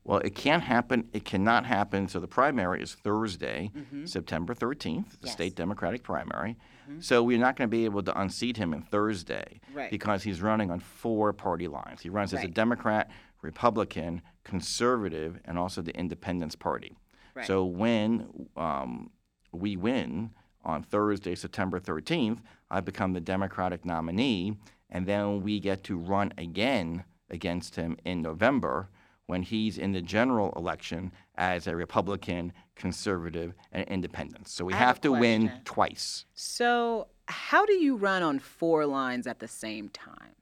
Well, 0.06 0.20
it 0.20 0.36
can't 0.36 0.62
happen. 0.64 1.10
It 1.14 1.26
cannot 1.26 1.66
happen. 1.66 2.08
So 2.08 2.20
the 2.20 2.28
primary 2.28 2.82
is 2.82 2.94
Thursday, 2.94 3.72
September 4.06 4.54
13th, 4.54 4.80
the 4.80 4.88
Mm-hmm. 4.88 5.26
Yes. 5.26 5.32
state 5.34 5.56
Democratic 5.56 6.04
primary. 6.04 6.56
So 7.00 7.24
we're 7.24 7.40
not 7.40 7.56
going 7.56 7.68
to 7.68 7.72
be 7.72 7.86
able 7.86 8.04
to 8.04 8.20
unseat 8.22 8.58
him 8.58 8.72
on 8.72 8.84
Thursday 8.84 9.60
Right. 9.74 9.90
because 9.90 10.22
he's 10.22 10.40
running 10.44 10.70
on 10.70 10.80
four 10.80 11.34
party 11.34 11.68
lines. 11.68 12.02
He 12.02 12.10
runs 12.10 12.32
as 12.36 12.44
a 12.44 12.48
Democrat, 12.48 13.10
Republican, 13.42 14.22
Conservative, 14.44 15.40
and 15.46 15.58
also 15.58 15.82
the 15.82 15.96
Independence 15.98 16.56
Party. 16.56 16.96
Right. 17.34 17.48
So 17.48 17.66
when 17.66 18.48
um, 18.56 19.10
we 19.52 19.76
win 19.78 20.30
on 20.64 20.84
Thursday, 20.84 21.34
September 21.34 21.80
13th, 21.80 22.38
I 22.70 22.82
become 22.82 23.14
the 23.14 23.20
Democratic 23.22 23.84
nominee, 23.84 24.56
and 24.92 25.08
then 25.08 25.42
we 25.42 25.60
get 25.60 25.84
to 25.86 25.98
run 25.98 26.34
again 26.38 27.04
against 27.32 27.76
him 27.76 27.98
in 28.06 28.22
November 28.22 28.90
when 29.28 29.42
he's 29.42 29.78
in 29.78 29.92
the 29.92 30.02
general 30.02 30.54
election 30.56 31.12
as 31.36 31.68
a 31.68 31.76
Republican, 31.76 32.54
Conservative, 32.76 33.54
and 33.72 33.88
Independent. 33.88 34.48
So 34.48 34.66
we 34.66 34.74
have 34.74 34.82
have 34.82 35.02
to 35.02 35.12
win 35.12 35.52
twice. 35.66 36.26
So, 36.34 37.08
how 37.28 37.66
do 37.66 37.74
you 37.74 37.96
run 37.96 38.22
on 38.22 38.38
four 38.38 38.86
lines 38.86 39.26
at 39.26 39.40
the 39.40 39.48
same 39.48 39.90
time? 39.90 40.36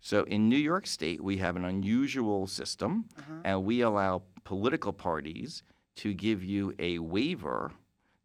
So 0.00 0.24
in 0.24 0.48
New 0.48 0.56
York 0.56 0.86
State, 0.86 1.22
we 1.22 1.36
have 1.36 1.56
an 1.56 1.64
unusual 1.66 2.46
system, 2.46 3.04
uh-huh. 3.18 3.40
and 3.44 3.64
we 3.64 3.82
allow 3.82 4.22
political 4.44 4.94
parties 4.94 5.62
to 5.96 6.14
give 6.14 6.42
you 6.42 6.74
a 6.78 6.98
waiver 6.98 7.72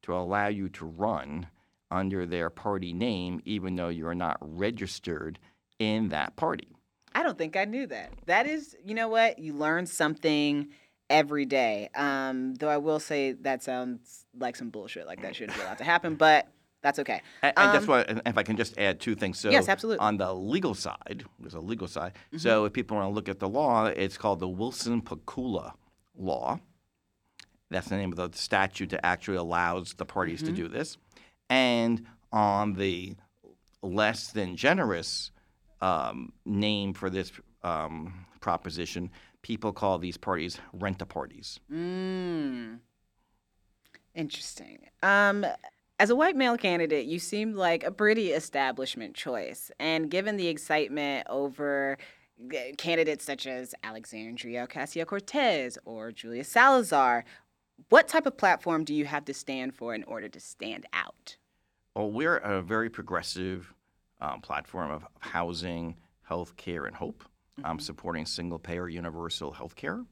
to 0.04 0.14
allow 0.14 0.48
you 0.48 0.70
to 0.70 0.86
run 0.86 1.48
under 1.90 2.26
their 2.26 2.50
party 2.50 2.94
name, 2.94 3.42
even 3.44 3.76
though 3.76 3.90
you're 3.90 4.16
not 4.16 4.38
registered 4.40 5.40
in 5.80 6.10
that 6.10 6.36
party. 6.36 6.75
I 7.16 7.24
don't 7.24 7.38
think 7.38 7.56
I 7.56 7.66
knew 7.66 7.88
that. 7.88 8.12
That 8.28 8.46
is, 8.46 8.76
you 8.86 8.94
know 8.94 9.08
what? 9.08 9.40
You 9.40 9.54
learn 9.54 9.86
something 9.88 10.68
every 11.10 11.46
day. 11.46 11.90
Um, 11.96 12.56
though 12.56 12.68
I 12.70 12.78
will 12.78 13.00
say 13.00 13.32
that 13.32 13.64
sounds 13.64 14.26
like 14.38 14.56
some 14.56 14.70
bullshit. 14.70 15.08
Like 15.08 15.22
that 15.22 15.36
shouldn't 15.36 15.58
be 15.58 15.64
allowed 15.64 15.78
to 15.80 15.84
happen, 15.86 16.16
but 16.28 16.48
that's 16.82 17.00
okay. 17.00 17.22
And, 17.42 17.54
and 17.58 17.74
that's 17.74 17.84
Um, 17.86 17.90
what, 17.90 18.10
and 18.10 18.22
if 18.26 18.38
I 18.38 18.44
can 18.44 18.58
just 18.58 18.78
add 18.78 19.00
two 19.00 19.16
things. 19.16 19.40
So 19.40 19.50
Yes, 19.50 19.70
absolutely. 19.70 19.98
Mm-hmm. 20.00 20.08
On 20.08 20.18
the 20.18 20.34
legal 20.36 20.76
side, 20.76 21.24
there's 21.40 21.54
a 21.56 21.60
legal 21.60 21.88
side. 21.88 22.14
So 22.38 22.66
if 22.66 22.74
people 22.74 22.98
want 22.98 23.10
to 23.10 23.14
look 23.14 23.30
at 23.30 23.40
the 23.40 23.50
law, 23.50 23.86
it's 23.86 24.18
called 24.18 24.40
the 24.40 24.50
Wilson-Pakula 24.50 25.72
law. 26.18 26.60
That's 27.72 27.88
the 27.88 27.96
name 27.98 28.12
of 28.12 28.18
the 28.18 28.30
statute 28.38 28.90
that 28.92 29.04
actually 29.06 29.38
allows 29.38 29.94
the 29.94 30.06
parties 30.06 30.44
Mm-hmm. 30.44 30.56
to 30.56 30.62
do 30.64 30.68
this. 30.68 30.98
And 31.50 32.06
on 32.32 32.74
the 32.74 33.16
less 33.82 34.32
than 34.32 34.56
generous 34.56 35.32
um, 35.82 36.32
name 36.46 36.94
for 36.94 37.10
this 37.10 37.32
um, 37.64 38.26
proposition, 38.40 39.10
people 39.42 39.72
call 39.72 39.98
these 39.98 40.18
parties 40.18 40.60
rent-a 40.74 41.06
parties. 41.06 41.60
Mm. 41.72 42.80
Interesting. 44.14 44.88
Um, 45.04 45.46
as 46.00 46.10
a 46.10 46.16
white 46.16 46.36
male 46.36 46.58
candidate, 46.58 47.06
you 47.06 47.20
seem 47.20 47.54
like 47.54 47.84
a 47.84 47.92
pretty 47.92 48.32
establishment 48.32 49.14
choice. 49.16 49.72
And 49.80 50.10
given 50.10 50.38
the 50.38 50.48
excitement 50.48 51.28
over 51.30 51.98
candidates 52.78 53.24
such 53.24 53.48
as 53.48 53.74
Alexandria 53.84 54.68
Ocasio 54.68 55.06
Cortez 55.06 55.78
or 55.86 56.12
Julia 56.12 56.44
Salazar, 56.44 57.24
what 57.90 58.08
type 58.08 58.26
of 58.26 58.38
platform 58.38 58.84
do 58.84 58.94
you 58.94 59.06
have 59.06 59.26
to 59.26 59.34
stand 59.34 59.74
for 59.74 59.94
in 59.94 60.04
order 60.04 60.28
to 60.30 60.40
stand 60.40 60.86
out? 60.94 61.38
Well, 61.96 62.12
we're 62.12 62.38
a 62.38 62.62
very 62.62 62.90
progressive 62.90 63.74
um, 64.22 64.42
platform 64.42 64.92
of 64.92 65.06
housing, 65.20 65.96
health 66.24 66.56
care, 66.58 66.86
and 66.86 66.96
hope. 66.96 67.24
Um, 67.64 67.80
supporting 67.80 68.26
single 68.26 68.60
payer 68.60 68.90
universal 68.90 69.50
health 69.52 69.76
care. 69.78 70.04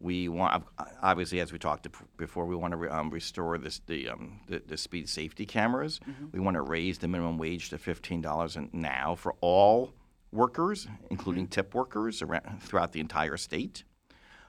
We 0.00 0.28
want, 0.28 0.64
obviously, 1.00 1.38
as 1.38 1.52
we 1.52 1.58
talked 1.60 1.86
before, 2.16 2.44
we 2.44 2.56
want 2.56 2.72
to 2.72 2.76
re, 2.76 2.88
um, 2.88 3.08
restore 3.08 3.56
this, 3.56 3.80
the, 3.86 4.08
um, 4.08 4.40
the, 4.48 4.60
the 4.66 4.76
speed 4.76 5.08
safety 5.08 5.46
cameras. 5.46 6.00
We 6.32 6.40
want 6.40 6.56
to 6.56 6.62
raise 6.62 6.98
the 6.98 7.06
minimum 7.06 7.38
wage 7.38 7.70
to 7.70 7.78
$15 7.78 8.72
now 8.74 9.14
for 9.14 9.36
all 9.40 9.92
workers, 10.32 10.88
including 11.10 11.46
tip 11.46 11.72
workers 11.72 12.20
around, 12.20 12.60
throughout 12.62 12.90
the 12.90 12.98
entire 12.98 13.36
state. 13.36 13.84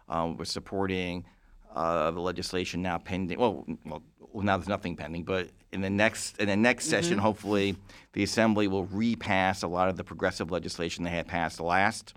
Um, 0.10 0.36
we're 0.38 0.46
supporting 0.46 1.26
uh, 1.76 2.10
the 2.12 2.20
legislation 2.20 2.82
now 2.82 2.98
pending. 2.98 3.38
Well, 3.38 3.64
well, 3.86 4.02
now 4.34 4.58
there's 4.58 4.68
nothing 4.68 4.96
pending, 4.96 5.24
but 5.24 5.50
in 5.72 5.82
the 5.82 5.90
next 5.90 6.38
in 6.40 6.48
the 6.48 6.56
next 6.56 6.86
session, 6.86 7.18
hopefully, 7.18 7.76
the 8.14 8.24
Assembly 8.24 8.68
will 8.68 8.86
repass 8.86 9.64
a 9.64 9.68
lot 9.68 9.90
of 9.90 9.98
the 9.98 10.04
progressive 10.04 10.52
legislation 10.52 11.04
they 11.04 11.12
had 11.12 11.28
passed 11.28 11.60
last 11.60 12.14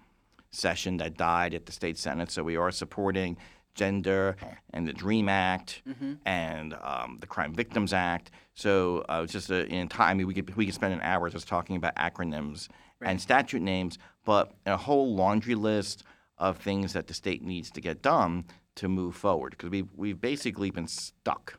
session 0.50 0.96
that 0.98 1.16
died 1.16 1.52
at 1.54 1.66
the 1.66 1.72
state 1.72 1.98
senate. 1.98 2.30
So 2.30 2.42
we 2.42 2.56
are 2.56 2.70
supporting 2.70 3.36
GENDA 3.74 4.36
and 4.72 4.88
the 4.88 4.92
Dream 4.92 5.28
Act 5.28 5.82
and 6.24 6.74
um, 6.82 7.18
the 7.20 7.26
Crime 7.26 7.54
Victims 7.54 7.92
Act. 7.92 8.30
So 8.54 9.04
uh, 9.08 9.20
it's 9.24 9.32
just 9.32 9.50
a, 9.50 9.66
in 9.66 9.88
time, 9.88 10.10
I 10.10 10.14
mean, 10.14 10.26
we 10.26 10.34
could 10.34 10.54
we 10.56 10.64
could 10.64 10.74
spend 10.74 10.94
an 10.94 11.00
hour 11.02 11.28
just 11.28 11.46
talking 11.46 11.76
about 11.76 11.94
acronyms 11.96 12.68
and 13.02 13.20
statute 13.20 13.60
names, 13.60 13.98
but 14.24 14.54
a 14.64 14.76
whole 14.76 15.14
laundry 15.14 15.54
list 15.54 16.04
of 16.38 16.56
things 16.58 16.92
that 16.94 17.06
the 17.06 17.14
state 17.14 17.42
needs 17.42 17.70
to 17.70 17.80
get 17.80 18.02
done 18.02 18.44
to 18.76 18.88
move 18.88 19.14
forward 19.14 19.50
because 19.50 19.70
we've 19.70 19.88
we've 19.94 20.20
basically 20.20 20.70
been 20.70 20.88
stuck 20.88 21.58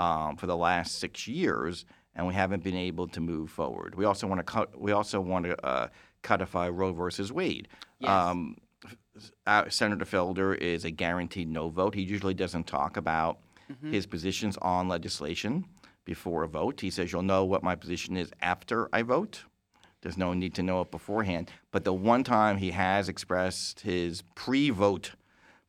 um, 0.00 0.36
for 0.36 0.46
the 0.46 0.56
last 0.56 0.98
six 0.98 1.26
years 1.26 1.84
and 2.16 2.26
we 2.26 2.34
haven't 2.34 2.64
been 2.64 2.76
able 2.76 3.06
to 3.08 3.20
move 3.20 3.50
forward. 3.50 3.94
We 3.94 4.04
also 4.04 4.26
want 4.26 4.38
to 4.38 4.42
cut. 4.44 4.80
We 4.80 4.92
also 4.92 5.20
want 5.20 5.44
to 5.44 5.64
uh, 5.64 5.88
codify 6.22 6.68
Roe 6.68 6.92
versus 6.92 7.30
Wade. 7.30 7.68
Yes. 8.00 8.10
Um, 8.10 8.56
uh, 9.46 9.68
Senator 9.68 10.04
Felder 10.04 10.56
is 10.56 10.84
a 10.84 10.90
guaranteed 10.90 11.48
no 11.48 11.68
vote. 11.68 11.94
He 11.94 12.02
usually 12.02 12.34
doesn't 12.34 12.66
talk 12.66 12.96
about 12.96 13.38
his 13.90 14.06
positions 14.06 14.56
on 14.58 14.88
legislation 14.88 15.64
before 16.04 16.44
a 16.44 16.48
vote. 16.48 16.80
He 16.80 16.90
says, 16.90 17.12
You'll 17.12 17.22
know 17.22 17.44
what 17.44 17.62
my 17.62 17.74
position 17.74 18.16
is 18.16 18.30
after 18.40 18.88
I 18.92 19.02
vote. 19.02 19.44
There's 20.02 20.16
no 20.16 20.34
need 20.34 20.54
to 20.54 20.62
know 20.62 20.82
it 20.82 20.90
beforehand. 20.90 21.50
But 21.72 21.84
the 21.84 21.92
one 21.92 22.22
time 22.22 22.58
he 22.58 22.70
has 22.70 23.08
expressed 23.08 23.80
his 23.80 24.22
pre 24.34 24.70
vote 24.70 25.12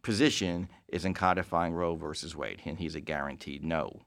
position 0.03 0.69
is 0.87 1.05
in 1.05 1.13
codifying 1.13 1.73
Roe 1.73 1.95
versus 1.95 2.35
Wade, 2.35 2.61
and 2.65 2.79
he's 2.79 2.95
a 2.95 3.01
guaranteed 3.01 3.63
no 3.63 4.01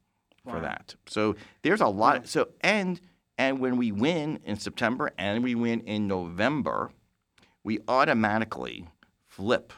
for 0.49 0.61
that. 0.61 0.95
So 1.07 1.37
there's 1.63 1.81
a 1.81 1.87
lot. 1.87 2.27
So 2.27 2.49
and 2.61 3.01
and 3.39 3.59
when 3.59 3.77
we 3.77 3.93
win 3.93 4.41
in 4.45 4.57
September 4.57 5.13
and 5.19 5.43
we 5.43 5.55
win 5.55 5.81
in 5.81 6.07
November, 6.07 6.91
we 7.63 7.81
automatically 7.89 8.87
flip 9.29 9.73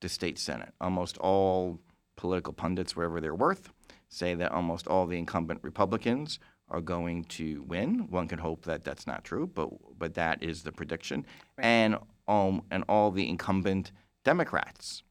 the 0.00 0.08
state 0.08 0.38
senate. 0.38 0.72
Almost 0.80 1.18
all 1.18 1.80
political 2.16 2.52
pundits, 2.52 2.96
wherever 2.96 3.20
they're 3.20 3.34
worth, 3.34 3.70
say 4.08 4.34
that 4.34 4.52
almost 4.52 4.86
all 4.86 5.06
the 5.06 5.18
incumbent 5.18 5.60
Republicans 5.62 6.38
are 6.68 6.80
going 6.80 7.24
to 7.24 7.62
win. 7.62 8.08
One 8.08 8.28
can 8.28 8.38
hope 8.38 8.64
that 8.64 8.84
that's 8.84 9.06
not 9.06 9.24
true, 9.24 9.46
but 9.46 9.68
but 9.98 10.14
that 10.14 10.42
is 10.42 10.62
the 10.62 10.72
prediction. 10.72 11.26
And 11.58 11.98
um, 12.26 12.62
and 12.70 12.84
all 12.88 13.10
the 13.10 13.28
incumbent 13.28 13.92
Democrats 14.24 15.02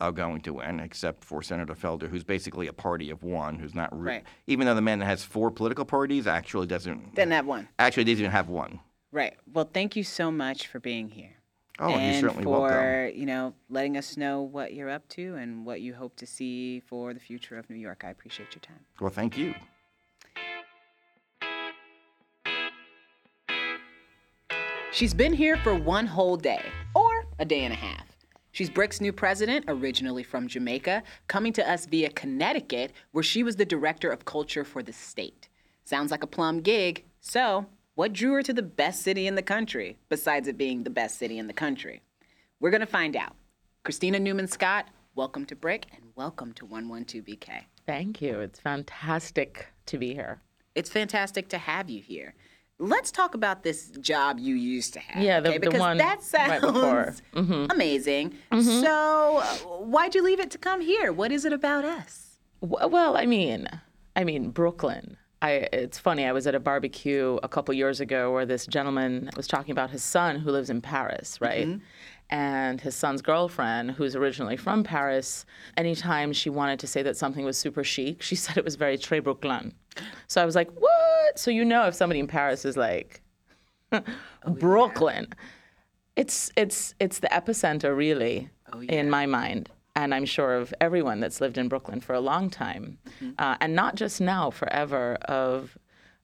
are 0.00 0.12
going 0.12 0.40
to 0.42 0.54
win, 0.54 0.80
except 0.80 1.24
for 1.24 1.42
Senator 1.42 1.74
Felder, 1.74 2.08
who's 2.08 2.24
basically 2.24 2.66
a 2.66 2.72
party 2.72 3.10
of 3.10 3.22
one, 3.22 3.58
who's 3.58 3.74
not 3.74 3.90
re- 3.98 4.12
Right. 4.14 4.24
even 4.46 4.66
though 4.66 4.74
the 4.74 4.80
man 4.82 4.98
that 5.00 5.06
has 5.06 5.22
four 5.22 5.50
political 5.50 5.84
parties 5.84 6.26
actually 6.26 6.66
doesn't 6.66 7.14
Didn't 7.14 7.32
have 7.32 7.46
one. 7.46 7.68
actually 7.78 8.04
doesn't 8.04 8.20
even 8.20 8.30
have 8.30 8.48
one. 8.48 8.80
Right. 9.12 9.36
Well, 9.52 9.68
thank 9.72 9.96
you 9.96 10.04
so 10.04 10.30
much 10.30 10.66
for 10.68 10.80
being 10.80 11.08
here. 11.10 11.32
Oh, 11.78 11.88
you're 11.88 11.98
and 11.98 12.20
certainly 12.20 12.42
for 12.44 12.60
welcome. 12.60 13.18
you 13.18 13.24
know 13.26 13.54
letting 13.70 13.96
us 13.96 14.16
know 14.18 14.42
what 14.42 14.74
you're 14.74 14.90
up 14.90 15.08
to 15.10 15.36
and 15.36 15.64
what 15.64 15.80
you 15.80 15.94
hope 15.94 16.14
to 16.16 16.26
see 16.26 16.80
for 16.80 17.14
the 17.14 17.20
future 17.20 17.56
of 17.56 17.68
New 17.70 17.76
York. 17.76 18.02
I 18.04 18.10
appreciate 18.10 18.54
your 18.54 18.60
time. 18.60 18.84
Well, 19.00 19.10
thank 19.10 19.38
you. 19.38 19.54
She's 24.92 25.14
been 25.14 25.32
here 25.32 25.56
for 25.58 25.74
one 25.74 26.06
whole 26.06 26.36
day, 26.36 26.64
or 26.94 27.24
a 27.38 27.44
day 27.44 27.60
and 27.64 27.72
a 27.72 27.76
half. 27.76 28.09
She's 28.52 28.68
BRIC's 28.68 29.00
new 29.00 29.12
president, 29.12 29.64
originally 29.68 30.24
from 30.24 30.48
Jamaica, 30.48 31.04
coming 31.28 31.52
to 31.52 31.70
us 31.70 31.86
via 31.86 32.10
Connecticut, 32.10 32.92
where 33.12 33.22
she 33.22 33.44
was 33.44 33.56
the 33.56 33.64
director 33.64 34.10
of 34.10 34.24
culture 34.24 34.64
for 34.64 34.82
the 34.82 34.92
state. 34.92 35.48
Sounds 35.84 36.10
like 36.10 36.24
a 36.24 36.26
plum 36.26 36.60
gig. 36.60 37.04
So, 37.20 37.66
what 37.94 38.12
drew 38.12 38.32
her 38.32 38.42
to 38.42 38.52
the 38.52 38.62
best 38.62 39.02
city 39.02 39.28
in 39.28 39.36
the 39.36 39.42
country, 39.42 39.98
besides 40.08 40.48
it 40.48 40.58
being 40.58 40.82
the 40.82 40.90
best 40.90 41.16
city 41.16 41.38
in 41.38 41.46
the 41.46 41.52
country? 41.52 42.02
We're 42.58 42.70
going 42.70 42.80
to 42.80 42.86
find 42.86 43.14
out. 43.14 43.36
Kristina 43.84 44.20
Newman 44.20 44.48
Scott, 44.48 44.86
welcome 45.14 45.46
to 45.46 45.54
BRIC 45.54 45.86
and 45.94 46.06
welcome 46.16 46.52
to 46.54 46.66
112BK. 46.66 47.62
Thank 47.86 48.20
you. 48.20 48.40
It's 48.40 48.58
fantastic 48.58 49.68
to 49.86 49.96
be 49.96 50.12
here. 50.12 50.40
It's 50.74 50.90
fantastic 50.90 51.48
to 51.50 51.58
have 51.58 51.88
you 51.88 52.02
here. 52.02 52.34
Let's 52.82 53.10
talk 53.12 53.34
about 53.34 53.62
this 53.62 53.90
job 54.00 54.38
you 54.40 54.54
used 54.54 54.94
to 54.94 55.00
have. 55.00 55.22
Yeah, 55.22 55.40
the- 55.40 55.50
okay? 55.50 55.58
the 55.58 55.66
because 55.66 55.80
one 55.80 55.98
that 55.98 56.20
right 56.34 56.60
before. 56.60 57.14
sounds 57.34 57.70
amazing. 57.70 58.34
So, 58.60 59.38
uh, 59.42 59.44
why'd 59.84 60.14
you 60.14 60.22
leave 60.22 60.40
it 60.40 60.50
to 60.52 60.58
come 60.58 60.80
here? 60.80 61.12
What 61.12 61.30
is 61.30 61.44
it 61.44 61.52
about 61.52 61.84
us? 61.84 62.38
Well, 62.62 63.16
I 63.16 63.26
mean, 63.26 63.68
I 64.16 64.24
mean 64.24 64.50
Brooklyn 64.50 65.16
I, 65.42 65.68
it's 65.72 65.98
funny. 65.98 66.26
I 66.26 66.32
was 66.32 66.46
at 66.46 66.54
a 66.54 66.60
barbecue 66.60 67.38
a 67.42 67.48
couple 67.48 67.72
years 67.74 68.00
ago 68.00 68.32
where 68.32 68.44
this 68.44 68.66
gentleman 68.66 69.30
was 69.36 69.46
talking 69.46 69.72
about 69.72 69.90
his 69.90 70.02
son 70.02 70.36
who 70.36 70.50
lives 70.50 70.68
in 70.68 70.82
Paris, 70.82 71.40
right? 71.40 71.66
Mm-hmm. 71.66 71.84
And 72.28 72.80
his 72.80 72.94
son's 72.94 73.22
girlfriend, 73.22 73.92
who's 73.92 74.14
originally 74.14 74.56
from 74.56 74.84
Paris, 74.84 75.46
anytime 75.76 76.32
she 76.32 76.50
wanted 76.50 76.78
to 76.80 76.86
say 76.86 77.02
that 77.02 77.16
something 77.16 77.44
was 77.44 77.56
super 77.56 77.82
chic, 77.82 78.22
she 78.22 78.34
said 78.36 78.56
it 78.56 78.64
was 78.64 78.76
very 78.76 78.98
très 78.98 79.22
Brooklyn. 79.22 79.74
So 80.28 80.42
I 80.42 80.44
was 80.44 80.54
like, 80.54 80.70
what? 80.78 81.38
So 81.38 81.50
you 81.50 81.64
know 81.64 81.86
if 81.86 81.94
somebody 81.94 82.20
in 82.20 82.26
Paris 82.26 82.64
is 82.64 82.76
like, 82.76 83.22
oh, 83.92 84.02
Brooklyn. 84.46 85.28
It's 86.16 86.50
it's 86.56 86.94
it's 87.00 87.20
the 87.20 87.28
epicenter 87.28 87.96
really 87.96 88.50
oh, 88.72 88.82
in 88.82 89.08
my 89.08 89.26
mind, 89.26 89.70
and 89.96 90.14
I'm 90.14 90.24
sure 90.24 90.54
of 90.54 90.72
everyone 90.80 91.20
that's 91.20 91.40
lived 91.40 91.58
in 91.58 91.68
Brooklyn 91.68 92.00
for 92.00 92.14
a 92.14 92.20
long 92.20 92.50
time, 92.50 92.98
uh, 93.38 93.56
and 93.60 93.74
not 93.74 93.94
just 93.96 94.20
now, 94.20 94.50
forever. 94.50 95.14
Of 95.22 95.76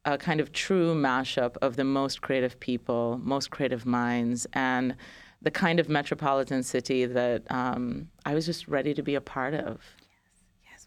a 0.05 0.17
kind 0.17 0.41
of 0.41 0.53
true 0.53 0.95
mashup 0.95 1.57
of 1.61 1.75
the 1.75 1.85
most 1.85 2.21
creative 2.21 2.59
people, 2.61 3.21
most 3.25 3.51
creative 3.51 3.85
minds, 3.85 4.47
and 4.53 4.95
the 5.43 5.51
kind 5.51 5.81
of 5.81 5.89
metropolitan 5.89 6.63
city 6.63 7.05
that 7.07 7.43
um, 7.51 8.09
I 8.25 8.35
was 8.35 8.47
just 8.47 8.69
ready 8.69 8.95
to 8.95 9.03
be 9.03 9.17
a 9.17 9.21
part 9.21 9.55
of. 9.55 9.81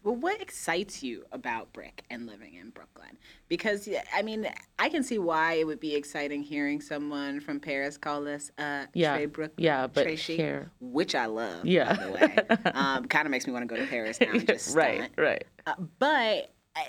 Yes. 0.00 0.04
Well, 0.04 0.16
what 0.16 0.40
excites 0.40 1.02
you 1.02 1.24
about 1.32 1.72
BRIC 1.72 2.02
and 2.10 2.26
living 2.26 2.54
in 2.54 2.70
Brooklyn? 2.70 3.18
Because 3.48 3.88
I 4.14 4.22
mean, 4.22 4.48
I 4.78 4.88
can 4.88 5.02
see 5.02 5.18
why 5.18 5.54
it 5.54 5.66
would 5.66 5.80
be 5.80 5.94
exciting 5.94 6.42
hearing 6.42 6.80
someone 6.80 7.40
from 7.40 7.60
Paris 7.60 7.96
call 7.98 8.26
us 8.28 8.50
uh, 8.58 8.86
Yeah, 8.94 9.14
Trey 9.16 9.26
Brook, 9.26 9.52
yeah, 9.56 9.86
but 9.86 10.18
Chic, 10.18 10.38
here- 10.38 10.70
which 10.80 11.14
I 11.14 11.26
love. 11.26 11.64
Yeah. 11.66 11.94
by 11.96 12.04
the 12.06 12.12
way, 12.12 12.70
um, 12.74 13.04
kind 13.06 13.26
of 13.26 13.30
makes 13.30 13.46
me 13.46 13.52
want 13.52 13.68
to 13.68 13.74
go 13.74 13.80
to 13.80 13.86
Paris 13.88 14.20
now. 14.20 14.30
And 14.32 14.46
just 14.46 14.74
right, 14.76 15.10
right. 15.16 15.44
Uh, 15.66 15.74
but 15.98 16.52
uh, 16.76 16.80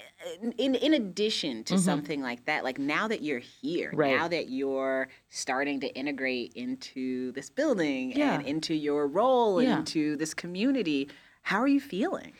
in 0.57 0.75
in 0.75 0.93
addition 0.93 1.63
Mm-hmm. 1.63 1.75
to 1.75 1.79
something 1.81 2.21
like 2.21 2.45
that, 2.45 2.63
like 2.63 2.77
now 2.79 3.07
that 3.09 3.21
you're 3.21 3.39
here, 3.39 3.91
Right. 3.93 4.15
now 4.15 4.27
that 4.29 4.49
you're 4.49 5.09
starting 5.29 5.79
to 5.81 5.87
integrate 5.95 6.53
into 6.53 7.31
this 7.33 7.49
building 7.49 8.13
Yeah. 8.15 8.35
and 8.35 8.45
into 8.47 8.73
your 8.73 9.07
role 9.07 9.59
and 9.59 9.67
Yeah. 9.67 9.77
into 9.79 10.15
this 10.15 10.33
community, 10.33 11.09
how 11.41 11.59
are 11.59 11.67
you 11.67 11.81
feeling? 11.81 12.33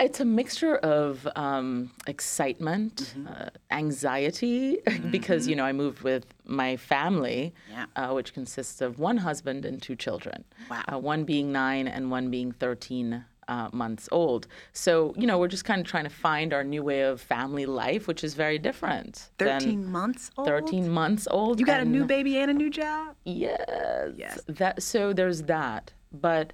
It's 0.00 0.20
a 0.20 0.24
mixture 0.24 0.76
of 0.76 1.26
um, 1.34 1.90
excitement, 2.06 2.96
Mm-hmm. 3.16 3.26
uh, 3.28 3.48
anxiety, 3.70 4.78
because 5.10 5.48
you 5.48 5.56
know 5.56 5.64
I 5.64 5.72
moved 5.72 6.02
with 6.02 6.24
my 6.44 6.76
family, 6.76 7.52
Yeah. 7.70 7.86
uh, 7.96 8.12
which 8.12 8.32
consists 8.32 8.80
of 8.80 8.98
one 8.98 9.16
husband 9.18 9.64
and 9.64 9.82
two 9.82 9.96
children. 9.96 10.44
Wow. 10.70 10.82
Uh, 10.92 10.98
one 10.98 11.24
being 11.24 11.50
nine 11.52 11.88
and 11.88 12.10
one 12.12 12.30
being 12.30 12.52
thirteen 12.52 13.24
uh, 13.48 13.68
months 13.72 14.08
old. 14.12 14.46
So 14.72 15.14
you 15.16 15.26
know 15.26 15.36
we're 15.38 15.48
just 15.48 15.64
kind 15.64 15.80
of 15.80 15.86
trying 15.86 16.04
to 16.04 16.10
find 16.28 16.52
our 16.52 16.62
new 16.62 16.82
way 16.84 17.00
of 17.02 17.20
family 17.20 17.66
life, 17.66 18.06
which 18.06 18.22
is 18.22 18.34
very 18.34 18.58
different. 18.58 19.30
than 19.38 19.58
13 19.60 19.86
months 19.90 20.30
old? 20.36 20.46
13 20.46 20.88
months 20.90 21.26
old. 21.30 21.58
You 21.58 21.66
got 21.66 21.80
a 21.80 21.84
new 21.84 22.04
baby 22.04 22.36
and 22.38 22.50
a 22.50 22.54
new 22.54 22.70
job? 22.70 23.16
Yes. 23.24 24.12
Yes. 24.16 24.40
That 24.46 24.80
so 24.82 25.12
there's 25.12 25.42
that, 25.44 25.92
but 26.12 26.52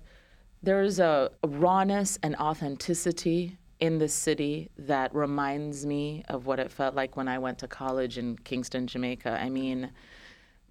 there's 0.65 0.99
a 0.99 1.31
rawness 1.47 2.19
and 2.23 2.35
authenticity 2.37 3.59
in 3.81 3.99
this 3.99 4.15
city 4.15 4.71
that 4.79 5.15
reminds 5.15 5.85
me 5.85 6.25
of 6.29 6.47
what 6.47 6.59
it 6.59 6.71
felt 6.71 6.95
like 6.95 7.17
when 7.17 7.29
I 7.29 7.39
went 7.39 7.59
to 7.59 7.69
college 7.69 8.17
in 8.17 8.39
Kingston, 8.39 8.87
Jamaica. 8.87 9.39
I 9.41 9.51
mean, 9.51 9.91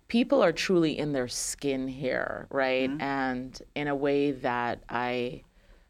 people 0.08 0.44
are 0.44 0.52
truly 0.52 0.98
in 0.98 1.12
their 1.12 1.28
skin 1.28 1.88
here, 1.88 2.48
right? 2.50 2.90
Mm-hmm. 2.90 3.02
And 3.02 3.62
in 3.76 3.88
a 3.88 3.96
way 3.96 4.32
that 4.32 4.84
I 4.90 5.44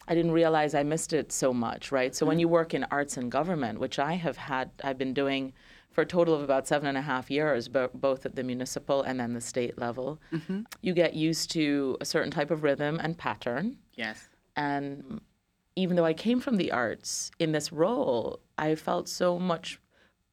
I 0.06 0.16
didn't 0.16 0.32
realize 0.32 0.76
I 0.76 0.84
missed 0.84 1.14
it 1.14 1.32
so 1.32 1.54
much, 1.54 1.92
right? 1.94 2.14
So 2.14 2.26
when 2.26 2.34
mm-hmm. 2.34 2.42
you 2.42 2.48
work 2.50 2.74
in 2.74 2.84
arts 2.92 3.16
and 3.16 3.32
government, 3.32 3.80
which 3.80 4.00
I 4.00 4.16
have 4.16 4.36
had, 4.36 4.70
I've 4.84 4.98
been 4.98 5.14
doing 5.14 5.54
for 5.94 6.02
a 6.02 6.06
total 6.06 6.34
of 6.34 6.42
about 6.42 6.68
seven 6.68 6.88
and 6.88 6.98
a 6.98 7.02
half 7.02 7.32
years, 7.32 7.68
bo- 7.68 7.92
both 7.94 8.26
at 8.26 8.36
the 8.36 8.44
municipal 8.44 9.04
and 9.04 9.20
then 9.20 9.34
the 9.34 9.42
state 9.42 9.78
level, 9.78 10.20
mm-hmm. 10.32 10.62
you 10.82 10.94
get 10.94 11.14
used 11.14 11.52
to 11.52 11.98
a 12.02 12.06
certain 12.06 12.32
type 12.32 12.52
of 12.52 12.64
rhythm 12.64 13.00
and 13.02 13.18
pattern. 13.18 13.78
Yes. 13.96 14.28
And 14.56 15.22
even 15.76 15.96
though 15.96 16.06
I 16.06 16.14
came 16.14 16.40
from 16.40 16.58
the 16.58 16.72
arts 16.72 17.32
in 17.40 17.52
this 17.52 17.72
role, 17.72 18.40
I 18.58 18.76
felt 18.76 19.08
so 19.08 19.40
much 19.40 19.80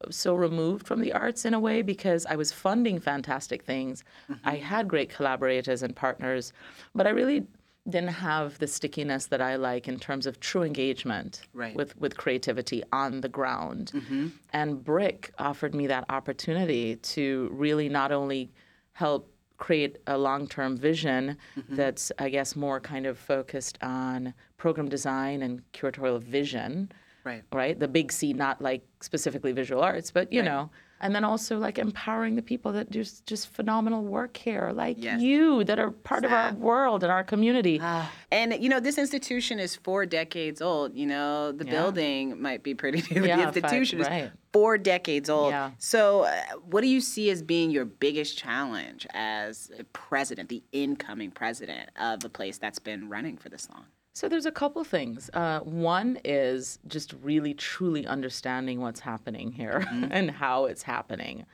so 0.09 0.35
removed 0.35 0.87
from 0.87 1.03
the 1.03 1.13
arts 1.13 1.45
in 1.45 1.53
a 1.53 1.61
way 1.61 1.83
because 1.83 2.25
I 2.25 2.37
was 2.37 2.53
funding 2.53 2.99
fantastic 2.99 3.63
things. 3.63 4.03
Mm-hmm. 4.31 4.49
I 4.49 4.57
had 4.57 4.89
great 4.89 5.11
collaborators 5.11 5.83
and 5.83 5.95
partners, 5.95 6.55
but 6.95 7.07
I 7.07 7.11
really 7.11 7.47
didn't 7.89 8.09
have 8.11 8.59
the 8.59 8.67
stickiness 8.67 9.27
that 9.27 9.41
I 9.41 9.57
like 9.57 9.89
in 9.89 9.99
terms 9.99 10.27
of 10.27 10.39
true 10.41 10.63
engagement 10.63 11.43
Right. 11.55 11.75
with, 11.75 11.97
with 11.99 12.17
creativity 12.17 12.83
on 12.93 13.21
the 13.23 13.29
ground. 13.29 13.93
Mm-hmm. 13.95 14.29
And 14.53 14.85
BRIC 14.85 15.33
offered 15.39 15.75
me 15.75 15.87
that 15.87 16.05
opportunity 16.11 16.97
to 16.97 17.49
really 17.53 17.89
not 17.89 18.13
only 18.13 18.51
help 18.93 19.33
create 19.57 19.99
a 20.07 20.17
long-term 20.17 20.77
vision 20.77 21.37
mm-hmm. 21.57 21.77
that's 21.77 22.11
I 22.19 22.31
guess 22.31 22.57
more 22.57 22.81
kind 22.81 23.05
of 23.07 23.19
focused 23.19 23.77
on 23.83 24.33
program 24.57 24.89
design 24.89 25.43
and 25.43 25.63
curatorial 25.73 26.21
vision 26.23 26.91
Right. 27.25 27.43
right 27.53 27.79
the 27.79 27.87
big 27.87 28.11
C 28.11 28.33
not 28.33 28.63
like 28.63 28.83
specifically 29.03 29.53
visual 29.53 29.83
arts 29.83 30.11
but 30.11 30.33
you 30.33 30.43
know 30.43 30.71
and 31.01 31.15
then 31.15 31.25
also 31.25 31.59
like 31.59 31.79
empowering 31.79 32.37
the 32.37 32.43
people 32.43 32.73
that 32.73 32.91
do 32.91 33.03
just 33.27 33.49
phenomenal 33.49 34.03
work 34.05 34.37
here 34.37 34.71
like 34.75 34.97
Yes. 34.99 35.21
you 35.21 35.65
that 35.65 35.79
are 35.79 35.91
part 35.91 36.25
of 36.25 36.33
our 36.33 36.53
world 36.55 37.03
and 37.03 37.11
our 37.13 37.25
community 37.25 37.81
And 38.33 38.55
you 38.63 38.69
know, 38.69 38.79
this 38.81 38.97
institution 38.99 39.59
is 39.59 39.75
four 39.77 40.07
decades 40.07 40.63
old. 40.63 40.95
You 40.95 41.07
know, 41.07 41.53
the 41.53 41.65
Yeah. 41.65 41.71
building 41.73 42.41
might 42.41 42.63
be 42.63 42.75
pretty 42.75 43.03
new. 43.15 43.27
Yeah, 43.27 43.37
the 43.37 43.43
institution 43.49 44.01
is 44.01 44.07
right. 44.09 44.31
four 44.53 44.79
decades 44.79 45.29
old. 45.29 45.51
Yeah. 45.51 45.71
So, 45.79 46.23
uh, 46.23 46.33
what 46.73 46.83
do 46.83 46.87
you 46.89 47.01
see 47.01 47.31
as 47.31 47.43
being 47.43 47.71
your 47.71 47.85
biggest 47.85 48.39
challenge 48.39 49.07
as 49.13 49.71
a 49.79 49.85
president, 49.85 50.49
the 50.49 50.63
incoming 50.73 51.31
president 51.33 51.91
of 51.97 52.25
a 52.25 52.29
place 52.29 52.57
that's 52.59 52.79
been 52.79 53.09
running 53.09 53.37
for 53.37 53.49
this 53.49 53.69
long? 53.69 53.87
So 54.13 54.29
there's 54.29 54.47
a 54.47 54.53
couple 54.53 54.83
things. 54.85 55.31
Uh, 55.33 55.61
one 55.61 56.19
is 56.25 56.79
just 56.89 57.15
really 57.23 57.55
truly 57.55 58.07
understanding 58.07 58.81
what's 58.81 59.01
happening 59.01 59.53
here 59.53 59.85
mm-hmm. 59.87 60.07
and 60.11 60.31
how 60.31 60.67
it's 60.67 60.83
happening, 60.83 61.47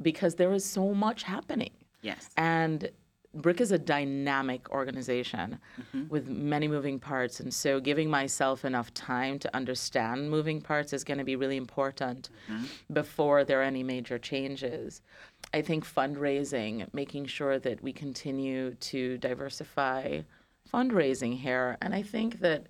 because 0.00 0.34
there 0.34 0.52
is 0.52 0.64
so 0.64 0.94
much 0.94 1.22
happening. 1.22 1.72
Yes. 2.02 2.28
And 2.36 2.90
BRIC 3.34 3.60
is 3.62 3.72
a 3.72 3.78
dynamic 3.78 4.70
organization 4.70 5.58
mm-hmm. 5.80 6.08
with 6.08 6.28
many 6.28 6.68
moving 6.68 6.98
parts. 6.98 7.40
And 7.40 7.52
so 7.52 7.80
giving 7.80 8.10
myself 8.10 8.64
enough 8.64 8.92
time 8.92 9.38
to 9.38 9.56
understand 9.56 10.30
moving 10.30 10.60
parts 10.60 10.92
is 10.92 11.02
going 11.02 11.18
to 11.18 11.24
be 11.24 11.36
really 11.36 11.56
important 11.56 12.28
mm-hmm. 12.50 12.64
before 12.92 13.44
there 13.44 13.60
are 13.60 13.64
any 13.64 13.82
major 13.82 14.18
changes. 14.18 15.00
I 15.54 15.62
think 15.62 15.86
fundraising, 15.86 16.92
making 16.92 17.26
sure 17.26 17.58
that 17.58 17.82
we 17.82 17.92
continue 17.92 18.74
to 18.74 19.16
diversify 19.18 20.20
fundraising 20.72 21.38
here. 21.38 21.76
And 21.82 21.94
I 21.94 22.02
think 22.02 22.40
that 22.40 22.66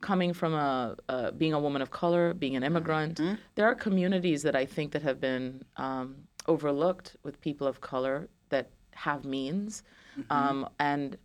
coming 0.00 0.32
from 0.34 0.54
a, 0.54 0.96
uh, 1.08 1.30
being 1.32 1.54
a 1.54 1.60
woman 1.60 1.80
of 1.82 1.90
color, 1.90 2.34
being 2.34 2.56
an 2.56 2.62
immigrant, 2.62 3.20
there 3.54 3.66
are 3.66 3.74
communities 3.74 4.42
that 4.42 4.56
I 4.56 4.66
think 4.66 4.92
that 4.92 5.02
have 5.02 5.20
been 5.20 5.62
um, 5.76 6.16
overlooked 6.46 7.16
with 7.22 7.40
people 7.40 7.66
of 7.66 7.80
color 7.80 8.28
that 8.50 8.70
have 8.92 9.24
means, 9.24 9.82
um, 10.30 10.68
and 10.78 11.16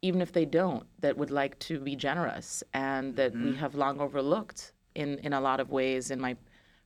even 0.00 0.20
if 0.20 0.32
they 0.32 0.44
don't, 0.44 0.84
that 1.00 1.16
would 1.16 1.30
like 1.30 1.58
to 1.60 1.78
be 1.78 1.94
generous, 1.94 2.64
and 2.74 3.14
that 3.16 3.32
we 3.34 3.54
have 3.56 3.74
long 3.74 4.00
overlooked 4.00 4.72
in 4.94 5.18
in 5.18 5.32
a 5.32 5.40
lot 5.40 5.60
of 5.60 5.70
ways. 5.70 6.10
In 6.10 6.20
my 6.20 6.36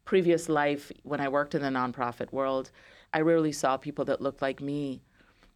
previous 0.05 0.49
life, 0.49 0.93
when 1.05 1.21
I 1.21 1.29
worked 1.29 1.55
in 1.55 1.63
the 1.63 1.69
nonprofit 1.69 2.33
world, 2.33 2.71
I 3.13 3.21
rarely 3.21 3.53
saw 3.53 3.77
people 3.77 4.05
that 4.07 4.21
looked 4.21 4.43
like 4.43 4.61
me 4.61 5.01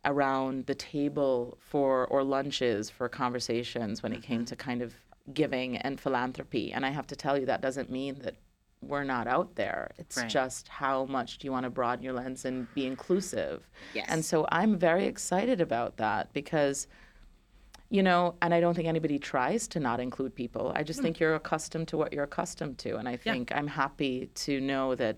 around 0.04 0.66
the 0.66 0.74
table 0.74 1.58
for 1.60 2.06
or 2.06 2.22
lunches 2.24 2.88
for 2.88 3.08
conversations 3.08 4.02
when 4.02 4.12
it 4.12 4.22
came 4.22 4.38
mm-hmm. 4.38 4.44
to 4.46 4.56
kind 4.56 4.82
of 4.82 4.94
giving 5.34 5.76
and 5.76 6.00
philanthropy. 6.00 6.72
And 6.72 6.86
I 6.86 6.90
have 6.90 7.06
to 7.08 7.16
tell 7.16 7.38
you 7.38 7.46
that 7.46 7.60
doesn't 7.60 7.90
mean 7.90 8.16
that 8.22 8.36
we're 8.82 9.04
not 9.04 9.26
out 9.26 9.56
there. 9.56 9.90
It's 9.98 10.16
Right. 10.16 10.28
just 10.28 10.68
how 10.68 11.04
much 11.04 11.38
do 11.38 11.46
you 11.46 11.52
want 11.52 11.64
to 11.64 11.70
broaden 11.70 12.02
your 12.02 12.14
lens 12.14 12.46
and 12.46 12.72
be 12.74 12.86
inclusive. 12.86 13.68
Yes. 13.94 14.06
And 14.08 14.24
so 14.24 14.46
I'm 14.50 14.78
very 14.78 15.04
excited 15.04 15.60
about 15.60 15.98
that 15.98 16.32
because 16.32 16.86
you 17.92 18.04
know, 18.04 18.36
and 18.40 18.54
I 18.54 18.60
don't 18.60 18.74
think 18.74 18.86
anybody 18.86 19.18
tries 19.18 19.66
to 19.66 19.80
not 19.80 19.98
include 19.98 20.32
people. 20.32 20.72
I 20.76 20.84
just 20.84 21.00
hmm. 21.00 21.06
think 21.06 21.18
you're 21.18 21.34
accustomed 21.34 21.88
to 21.88 21.96
what 21.96 22.12
you're 22.12 22.22
accustomed 22.22 22.78
to. 22.78 22.96
And 22.96 23.08
I 23.08 23.16
think 23.16 23.50
I'm 23.52 23.66
happy 23.66 24.30
to 24.32 24.60
know 24.60 24.94
that 24.94 25.16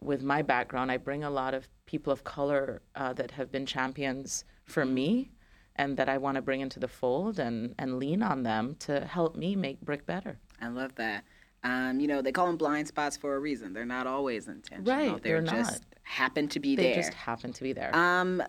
with 0.00 0.22
my 0.22 0.40
background, 0.40 0.90
I 0.90 0.96
bring 0.96 1.22
a 1.22 1.28
lot 1.30 1.52
of 1.52 1.68
people 1.94 2.12
of 2.12 2.24
color 2.24 2.82
uh, 2.96 3.12
that 3.12 3.30
have 3.30 3.52
been 3.52 3.64
champions 3.64 4.44
for 4.64 4.84
me 4.84 5.30
and 5.76 5.96
that 5.96 6.08
I 6.08 6.18
want 6.18 6.34
to 6.34 6.42
bring 6.42 6.60
into 6.60 6.80
the 6.80 6.88
fold 6.88 7.38
and, 7.38 7.72
and 7.78 8.00
lean 8.00 8.20
on 8.20 8.42
them 8.42 8.74
to 8.80 9.06
help 9.06 9.36
me 9.36 9.54
make 9.54 9.80
BRIC 9.80 10.04
better. 10.04 10.38
I 10.60 10.68
love 10.68 10.96
that. 10.96 11.22
Um, 11.62 12.00
you 12.00 12.08
know, 12.08 12.20
they 12.20 12.32
call 12.32 12.46
them 12.48 12.56
blind 12.56 12.88
spots 12.88 13.16
for 13.16 13.36
a 13.36 13.38
reason. 13.38 13.72
They're 13.74 13.84
not 13.86 14.08
always 14.08 14.48
intentional. 14.48 14.92
Right, 14.92 15.22
They're, 15.22 15.40
they're 15.40 15.52
just 15.58 15.82
not. 15.82 15.88
happen 16.02 16.48
to 16.48 16.58
be 16.58 16.74
They 16.74 16.82
there. 16.82 16.94
They 16.96 17.00
just 17.00 17.14
happen 17.14 17.52
to 17.52 17.62
be 17.62 17.72
there. 17.72 17.94
Um, 17.94 18.42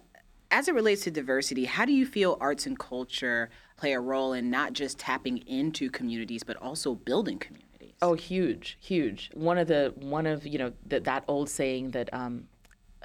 as 0.49 0.67
it 0.67 0.73
relates 0.73 1.03
to 1.03 1.11
diversity, 1.11 1.65
how 1.65 1.85
do 1.85 1.93
you 1.93 2.07
feel 2.07 2.35
arts 2.41 2.65
and 2.65 2.79
culture 2.79 3.51
play 3.77 3.93
a 3.93 3.99
role 3.99 4.33
in 4.33 4.49
not 4.49 4.73
just 4.73 4.97
tapping 4.97 5.37
into 5.47 5.91
communities, 5.91 6.43
but 6.43 6.57
also 6.57 6.95
building 6.95 7.37
communities? 7.37 7.93
Oh, 8.01 8.15
huge, 8.15 8.77
huge. 8.81 9.29
One 9.35 9.57
of 9.59 9.67
the 9.67 9.93
one 9.97 10.25
of 10.25 10.45
you 10.47 10.57
know 10.57 10.73
that 10.87 11.03
that 11.05 11.23
old 11.27 11.49
saying 11.49 11.91
that 11.91 12.13
um, 12.13 12.47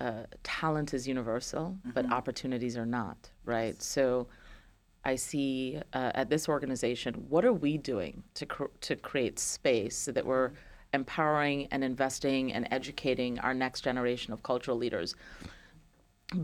uh, 0.01 0.25
talent 0.43 0.95
is 0.95 1.07
universal, 1.07 1.77
but 1.95 2.11
opportunities 2.11 2.77
are 2.77 2.87
not. 2.87 3.31
Right. 3.45 3.81
So, 3.83 4.29
I 5.05 5.17
see 5.17 5.81
uh, 5.95 6.13
at 6.15 6.29
this 6.29 6.49
organization, 6.49 7.15
what 7.29 7.45
are 7.45 7.55
we 7.55 7.79
doing 7.79 8.23
to 8.35 8.47
cr- 8.47 8.77
to 8.83 8.97
create 8.97 9.39
space 9.39 9.97
so 9.97 10.13
that 10.13 10.27
we're 10.27 10.51
empowering 10.93 11.69
and 11.71 11.83
investing 11.85 12.53
and 12.53 12.67
educating 12.71 13.39
our 13.39 13.55
next 13.55 13.83
generation 13.83 14.33
of 14.33 14.43
cultural 14.43 14.77
leaders 14.77 15.15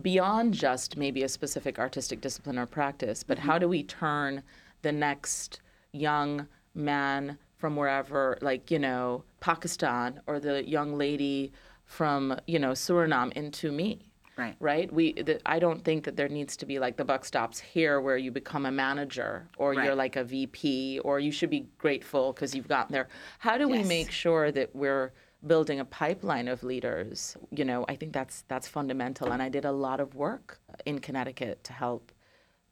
beyond 0.03 0.53
just 0.53 0.97
maybe 0.97 1.23
a 1.23 1.29
specific 1.29 1.79
artistic 1.79 2.21
discipline 2.21 2.59
or 2.59 2.66
practice, 2.66 3.23
but 3.23 3.38
how 3.38 3.59
do 3.59 3.69
we 3.69 3.83
turn 3.83 4.42
the 4.83 4.92
next 4.92 5.61
young 5.92 6.47
man 6.75 7.38
from 7.57 7.77
wherever, 7.77 8.37
like, 8.42 8.71
you 8.71 8.79
know, 8.79 9.25
Pakistan 9.40 10.21
or 10.27 10.40
the 10.40 10.69
young 10.69 10.97
lady 10.97 11.53
from, 11.87 12.38
you 12.46 12.59
know, 12.59 12.72
Suriname 12.72 13.33
into 13.33 13.72
me? 13.72 14.11
Right. 14.37 14.55
Right. 14.61 14.92
We. 14.92 15.14
The, 15.14 15.40
I 15.46 15.59
don't 15.59 15.83
think 15.83 16.05
that 16.05 16.16
there 16.16 16.29
needs 16.29 16.59
to 16.59 16.66
be 16.66 16.79
like 16.79 16.99
the 16.99 17.07
buck 17.07 17.25
stops 17.25 17.59
here, 17.59 18.03
where 18.03 18.18
you 18.18 18.31
become 18.31 18.66
a 18.66 18.70
manager 18.70 19.49
or 19.57 19.72
Right. 19.72 19.87
you're 19.87 19.94
like 19.94 20.16
a 20.16 20.25
VP, 20.25 21.01
or 21.05 21.18
you 21.20 21.33
should 21.33 21.49
be 21.49 21.66
grateful 21.79 22.35
because 22.35 22.55
you've 22.55 22.68
gotten 22.68 22.92
there. 22.92 23.09
How 23.38 23.57
do 23.57 23.66
we 23.66 23.83
make 23.83 24.11
sure 24.11 24.53
that 24.53 24.77
we're 24.77 25.14
building 25.46 25.81
a 25.81 25.87
pipeline 25.87 26.49
of 26.49 26.62
leaders? 26.62 27.35
You 27.51 27.64
know, 27.64 27.87
I 27.88 27.96
think 27.96 28.12
that's 28.12 28.42
that's 28.46 28.68
fundamental, 28.68 29.31
and 29.33 29.40
I 29.40 29.49
did 29.49 29.64
a 29.64 29.72
lot 29.72 30.01
of 30.01 30.14
work 30.14 30.61
in 30.85 30.99
Connecticut 30.99 31.64
to 31.64 31.72
help 31.72 32.12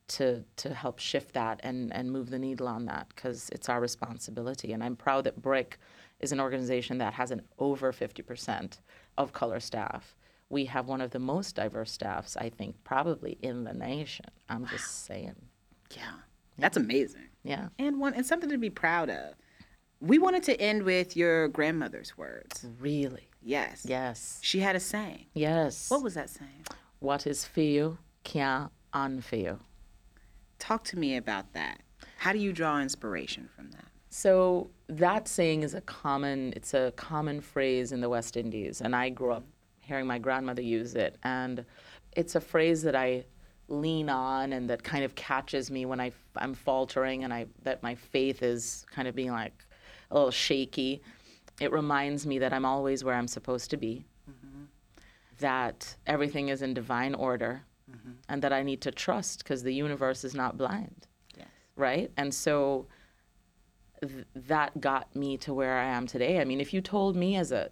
to 0.08 0.44
to 0.56 0.74
help 0.74 0.98
shift 0.98 1.32
that 1.32 1.60
and 1.62 1.90
and 1.94 2.12
move 2.12 2.28
the 2.28 2.38
needle 2.38 2.68
on 2.68 2.84
that 2.84 3.08
because 3.08 3.48
it's 3.52 3.70
our 3.70 3.80
responsibility. 3.80 4.74
And 4.74 4.84
I'm 4.84 4.96
proud 4.96 5.24
that 5.24 5.40
BRIC 5.40 5.78
is 6.20 6.30
an 6.30 6.40
organization 6.40 6.98
that 6.98 7.14
has 7.14 7.30
an 7.30 7.40
over 7.58 7.90
50% 7.92 8.80
of 9.18 9.32
color 9.32 9.60
staff. 9.60 10.16
We 10.48 10.66
have 10.66 10.86
one 10.86 11.00
of 11.00 11.10
the 11.10 11.18
most 11.18 11.56
diverse 11.56 11.90
staffs, 11.92 12.36
I 12.36 12.50
think, 12.50 12.76
probably 12.84 13.38
in 13.42 13.64
the 13.64 13.72
nation. 13.72 14.26
I'm 14.48 14.66
just 14.66 15.06
saying. 15.06 15.34
Yeah. 15.96 16.12
That's 16.58 16.76
amazing. 16.76 17.28
Yeah. 17.42 17.68
And 17.78 17.98
one 17.98 18.14
and 18.14 18.24
something 18.24 18.50
to 18.50 18.58
be 18.58 18.70
proud 18.70 19.10
of. 19.10 19.34
We 20.00 20.18
wanted 20.18 20.42
to 20.44 20.60
end 20.60 20.82
with 20.82 21.16
your 21.16 21.48
grandmother's 21.48 22.16
words. 22.16 22.66
Really. 22.78 23.28
Yes. 23.42 23.84
Yes. 23.88 24.38
She 24.42 24.60
had 24.60 24.76
a 24.76 24.80
saying. 24.80 25.26
Yes. 25.34 25.90
What 25.90 26.02
was 26.02 26.14
that 26.14 26.30
saying? 26.30 26.64
what 27.00 27.26
is 27.26 27.48
you 27.54 27.98
can't 28.22 28.70
unfor. 28.94 29.58
Talk 30.58 30.84
to 30.84 30.98
me 30.98 31.16
about 31.16 31.52
that. 31.52 31.80
How 32.18 32.32
do 32.32 32.38
you 32.38 32.52
draw 32.52 32.80
inspiration 32.80 33.50
from 33.54 33.70
that? 33.72 33.84
So 34.16 34.70
that 34.86 35.26
saying 35.26 35.64
is 35.64 35.74
a 35.74 35.80
common 35.80 36.52
it's 36.54 36.72
a 36.72 36.92
common 36.94 37.40
phrase 37.40 37.90
in 37.90 38.00
the 38.00 38.08
West 38.08 38.36
Indies 38.36 38.80
and 38.80 38.94
I 38.94 39.08
grew 39.08 39.32
up 39.32 39.42
hearing 39.80 40.06
my 40.06 40.20
grandmother 40.20 40.62
use 40.62 40.94
it 40.94 41.18
and 41.24 41.64
it's 42.12 42.36
a 42.36 42.40
phrase 42.40 42.80
that 42.82 42.94
I 42.94 43.24
lean 43.66 44.08
on 44.08 44.52
and 44.52 44.70
that 44.70 44.84
kind 44.84 45.04
of 45.04 45.16
catches 45.16 45.68
me 45.68 45.84
when 45.84 45.98
I 45.98 46.12
I'm 46.36 46.54
faltering 46.54 47.24
and 47.24 47.34
I 47.34 47.46
that 47.64 47.82
my 47.82 47.96
faith 47.96 48.44
is 48.44 48.86
kind 48.88 49.08
of 49.08 49.16
being 49.16 49.32
like 49.32 49.64
a 50.12 50.14
little 50.14 50.30
shaky. 50.30 51.02
It 51.60 51.72
reminds 51.72 52.24
me 52.24 52.38
that 52.38 52.52
I'm 52.52 52.64
always 52.64 53.02
where 53.02 53.16
I'm 53.16 53.26
supposed 53.26 53.68
to 53.70 53.76
be. 53.76 54.06
Mm-hmm. 54.30 54.64
That 55.40 55.96
everything 56.06 56.50
is 56.50 56.62
in 56.62 56.72
divine 56.72 57.16
order 57.16 57.64
mm-hmm. 57.90 58.12
and 58.28 58.40
that 58.42 58.52
I 58.52 58.62
need 58.62 58.80
to 58.82 58.92
trust 58.92 59.42
because 59.42 59.64
the 59.64 59.74
universe 59.74 60.22
is 60.22 60.36
not 60.36 60.56
blind 60.56 61.08
Yes. 61.36 61.48
right? 61.74 62.12
And 62.16 62.32
so 62.32 62.86
th- 64.04 64.24
that 64.34 64.80
got 64.80 65.14
me 65.14 65.36
to 65.38 65.54
where 65.54 65.78
I 65.78 65.84
am 65.86 66.06
today. 66.06 66.40
I 66.40 66.44
mean, 66.44 66.60
if 66.60 66.72
you 66.72 66.80
told 66.80 67.16
me 67.16 67.36
as 67.36 67.52
a, 67.52 67.70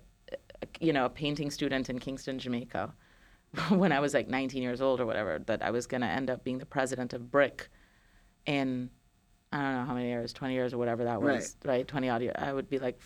you 0.80 0.92
know, 0.92 1.06
a 1.06 1.10
painting 1.10 1.50
student 1.50 1.88
in 1.90 1.98
Kingston, 1.98 2.38
Jamaica, 2.38 2.94
when 3.68 3.92
I 3.92 4.00
was 4.00 4.14
like 4.14 4.28
19 4.28 4.62
years 4.62 4.80
old 4.80 5.00
or 5.00 5.06
whatever, 5.06 5.38
that 5.46 5.62
I 5.62 5.70
was 5.70 5.86
going 5.86 6.00
to 6.00 6.06
end 6.06 6.30
up 6.30 6.44
being 6.44 6.58
the 6.58 6.66
president 6.66 7.12
of 7.12 7.30
BRIC 7.30 7.68
in, 8.46 8.90
I 9.52 9.60
don't 9.60 9.74
know 9.74 9.84
how 9.84 9.94
many 9.94 10.08
years, 10.08 10.32
20 10.32 10.54
years 10.54 10.72
or 10.72 10.78
whatever 10.78 11.04
that 11.04 11.20
was, 11.20 11.56
right? 11.64 11.86
20 11.86 12.08
odd 12.08 12.22
years, 12.22 12.34
I 12.38 12.52
would 12.52 12.68
be 12.68 12.78
like, 12.78 13.00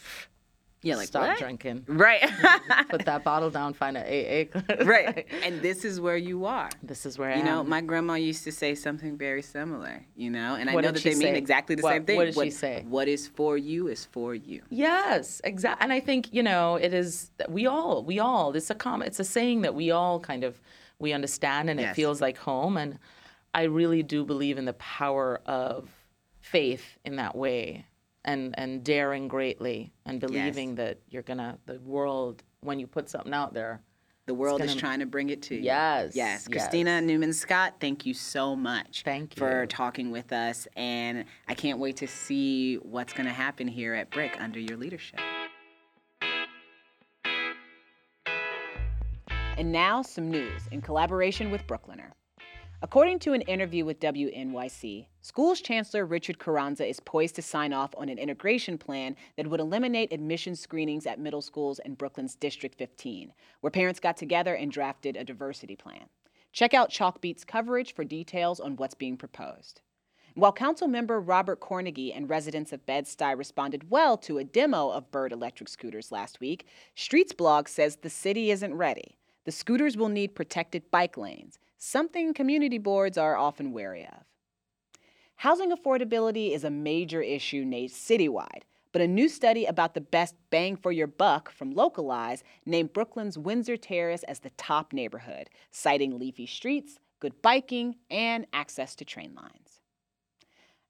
Yeah, 0.83 0.97
like 0.97 1.09
stop 1.09 1.27
what? 1.27 1.39
drinking, 1.39 1.85
Right. 1.89 2.21
put 2.91 3.05
that 3.07 3.25
bottle 3.25 3.51
down, 3.51 3.73
find 3.75 3.97
an 3.97 4.05
AA. 4.05 4.85
right. 4.85 5.27
And 5.43 5.61
this 5.61 5.85
is 5.85 6.01
where 6.01 6.17
you 6.17 6.45
are. 6.45 6.69
This 6.83 7.07
is 7.07 7.19
where 7.19 7.33
I 7.33 7.39
You 7.39 7.45
know, 7.45 7.61
am. 7.61 7.69
my 7.69 7.81
grandma 7.81 8.15
used 8.15 8.45
to 8.45 8.53
say 8.53 8.75
something 8.77 9.17
very 9.17 9.43
similar, 9.43 10.05
you 10.15 10.31
know, 10.31 10.55
and 10.55 10.71
I 10.71 10.75
know 10.75 10.93
that 10.93 11.03
they 11.03 11.15
mean 11.17 11.35
exactly 11.35 11.75
the 11.75 11.83
What- 11.83 11.93
same 11.95 12.05
thing. 12.05 12.17
what 12.19 12.27
did 12.27 12.35
she 12.45 12.51
say? 12.51 12.85
What 12.89 13.09
is 13.09 13.27
for 13.27 13.57
you 13.59 13.89
is 13.89 14.05
for 14.05 14.35
you. 14.35 14.63
Yes, 14.71 15.41
exactly. 15.45 15.83
And 15.83 15.93
I 15.93 15.99
think 16.01 16.33
you 16.33 16.43
know 16.43 16.77
it 16.77 16.93
is. 16.95 17.31
We 17.49 17.67
all, 17.67 18.05
we 18.05 18.21
all. 18.21 18.55
It's 18.55 18.71
a 18.71 18.75
com. 18.75 19.03
It's 19.03 19.19
a 19.19 19.25
saying 19.25 19.63
that 19.63 19.75
we 19.75 19.91
all 19.91 20.21
kind 20.21 20.45
of 20.45 20.61
we 20.99 21.13
understand, 21.13 21.69
and 21.71 21.81
it 21.81 21.95
feels 21.95 22.21
like 22.21 22.37
home. 22.39 22.77
And 22.77 22.99
I 23.55 23.63
really 23.65 24.03
do 24.03 24.25
believe 24.25 24.57
in 24.59 24.67
the 24.67 24.75
power 24.75 25.41
of 25.47 25.89
faith 26.41 26.85
in 27.05 27.17
that 27.17 27.35
way, 27.35 27.87
and 28.27 28.55
and 28.59 28.85
daring 28.85 29.29
greatly, 29.29 29.93
and 30.05 30.21
believing 30.21 30.75
that 30.75 30.99
you're 31.09 31.23
gonna 31.23 31.59
the 31.67 31.79
world 31.81 32.43
when 32.61 32.79
you 32.79 32.87
put 32.87 33.09
something 33.09 33.33
out 33.33 33.55
there. 33.55 33.81
The 34.27 34.35
world 34.35 34.61
is 34.61 34.71
gonna- 34.71 34.81
trying 34.81 34.99
to 34.99 35.07
bring 35.07 35.31
it 35.31 35.41
to 35.43 35.55
you. 35.55 35.61
Yes, 35.63 36.17
Yes. 36.17 36.49
yes. 36.51 36.69
Kristina 36.69 37.01
Newman 37.03 37.33
Scott, 37.33 37.77
thank 37.79 38.05
you 38.05 38.13
so 38.13 38.57
much 38.57 39.03
Thank 39.05 39.37
you. 39.37 39.39
for 39.39 39.67
talking 39.67 40.11
with 40.11 40.33
us. 40.33 40.67
And 40.75 41.25
I 41.47 41.55
can't 41.55 41.79
wait 41.79 41.97
to 41.99 42.09
see 42.09 42.75
what's 42.79 43.13
going 43.13 43.27
to 43.27 43.33
happen 43.33 43.69
here 43.69 43.95
at 43.95 44.11
BRIC 44.11 44.41
under 44.41 44.59
your 44.59 44.77
leadership. 44.77 45.21
And 49.57 49.71
now, 49.71 50.03
some 50.03 50.29
news 50.29 50.63
in 50.73 50.83
collaboration 50.83 51.53
with 51.53 51.65
Bklyner. 51.69 52.11
According 52.83 53.21
to 53.21 53.33
an 53.33 53.41
interview 53.43 53.87
with 53.87 54.01
WNYC, 54.01 55.07
schools 55.23 55.63
chancellor 55.63 56.05
Richard 56.05 56.39
Carranza 56.39 56.87
is 56.87 57.01
poised 57.01 57.37
to 57.37 57.43
sign 57.43 57.73
off 57.73 57.95
on 57.97 58.11
an 58.11 58.19
integration 58.19 58.77
plan 58.77 59.17
that 59.37 59.47
would 59.49 59.61
eliminate 59.61 60.13
admission 60.13 60.55
screenings 60.55 61.07
at 61.07 61.19
middle 61.19 61.41
schools 61.41 61.81
in 61.87 61.95
Brooklyn's 61.95 62.35
District 62.35 62.77
15, 62.77 63.33
where 63.63 63.71
parents 63.71 63.99
got 63.99 64.19
together 64.19 64.55
and 64.55 64.71
drafted 64.71 65.17
a 65.17 65.25
diversity 65.25 65.75
plan. 65.75 66.05
Check 66.53 66.75
out 66.75 66.91
Chalkbeat's 66.91 67.45
coverage 67.45 67.95
for 67.95 68.05
details 68.05 68.61
on 68.61 68.77
what's 68.77 68.95
being 68.95 69.17
proposed. 69.17 69.81
While 70.35 70.53
Council 70.53 70.87
Member 70.87 71.19
Robert 71.19 71.61
Cornegy 71.61 72.15
and 72.15 72.29
residents 72.29 72.75
of 72.75 72.85
Bed-Stuy 72.85 73.39
responded 73.39 73.91
well 73.91 74.19
to 74.19 74.37
a 74.37 74.45
demo 74.45 74.91
of 74.91 75.11
Bird 75.11 75.33
electric 75.33 75.71
scooters 75.71 76.13
last 76.13 76.41
week, 76.41 76.67
Streetsblog 76.95 77.69
says 77.69 77.97
the 77.97 78.11
city 78.11 78.51
isn't 78.51 78.75
ready. 78.75 79.17
The 79.47 79.53
scooters 79.53 79.97
will 79.97 80.11
need 80.11 80.35
protected 80.35 80.91
bike 80.91 81.17
lanes, 81.17 81.59
something 81.79 82.35
community 82.35 82.79
boards 82.79 83.19
are 83.19 83.37
often 83.37 83.73
wary 83.73 84.05
of. 84.05 84.25
Housing 85.37 85.71
affordability 85.71 86.55
is 86.55 86.65
a 86.65 86.71
major 86.71 87.21
issue 87.21 87.65
citywide, 87.65 88.63
but 88.93 89.03
a 89.03 89.07
new 89.07 89.29
study 89.29 89.67
about 89.67 89.93
the 89.93 90.01
best 90.01 90.35
bang 90.49 90.77
for 90.77 90.91
your 90.91 91.07
buck 91.07 91.51
from 91.51 91.73
Localize 91.73 92.43
named 92.65 92.95
Brooklyn's 92.95 93.37
Windsor 93.37 93.77
Terrace 93.77 94.23
as 94.23 94.39
the 94.39 94.51
top 94.57 94.95
neighborhood, 94.95 95.51
citing 95.71 96.19
leafy 96.19 96.47
streets, 96.47 96.99
good 97.21 97.43
biking, 97.43 97.97
and 98.11 98.47
access 98.55 98.95
to 98.95 99.05
train 99.05 99.35
lines. 99.35 99.66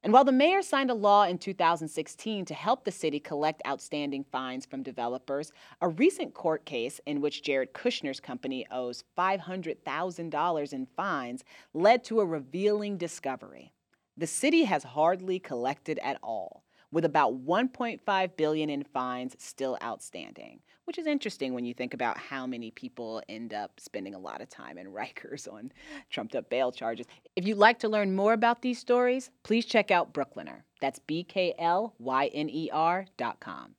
And 0.06 0.12
while 0.12 0.22
the 0.22 0.30
mayor 0.30 0.62
signed 0.62 0.92
a 0.92 0.94
law 0.94 1.24
in 1.24 1.36
2016 1.36 2.44
to 2.44 2.54
help 2.54 2.84
the 2.84 2.92
city 2.92 3.18
collect 3.18 3.60
outstanding 3.66 4.22
fines 4.30 4.64
from 4.64 4.84
developers, 4.84 5.50
a 5.80 5.88
recent 5.88 6.32
court 6.32 6.64
case 6.64 7.00
in 7.06 7.20
which 7.20 7.42
Jared 7.42 7.72
Kushner's 7.72 8.20
company 8.20 8.64
owes 8.70 9.02
$500,000 9.18 10.72
in 10.72 10.86
fines 10.96 11.42
led 11.74 12.04
to 12.04 12.20
a 12.20 12.24
revealing 12.24 12.96
discovery. 12.96 13.72
The 14.16 14.28
city 14.28 14.62
has 14.62 14.84
hardly 14.84 15.40
collected 15.40 15.98
at 15.98 16.20
all, 16.22 16.62
with 16.92 17.04
about 17.04 17.44
1.5 17.44 18.36
billion 18.36 18.70
in 18.70 18.84
fines 18.84 19.34
still 19.40 19.76
outstanding, 19.82 20.60
which 20.86 20.98
is 20.98 21.06
interesting 21.06 21.52
when 21.52 21.64
you 21.64 21.74
think 21.74 21.94
about 21.94 22.16
how 22.16 22.46
many 22.46 22.70
people 22.70 23.22
end 23.28 23.52
up 23.52 23.78
spending 23.78 24.14
a 24.14 24.18
lot 24.18 24.40
of 24.40 24.48
time 24.48 24.78
in 24.78 24.86
Rikers 24.86 25.46
on 25.52 25.72
trumped 26.10 26.34
up 26.34 26.48
bail 26.48 26.72
charges. 26.72 27.06
If 27.34 27.46
you'd 27.46 27.58
like 27.58 27.78
to 27.80 27.88
learn 27.88 28.16
more 28.16 28.32
about 28.32 28.62
these 28.62 28.78
stories, 28.78 29.30
please 29.42 29.66
check 29.66 29.90
out 29.90 30.14
Bklyner. 30.14 30.62
That's 30.80 30.98
B 31.00 31.24
K 31.24 31.54
L 31.58 31.94
Y 31.98 32.26
N 32.32 32.48
E 32.48 32.70
R 32.72 33.06
dot 33.16 33.40
com. 33.40 33.74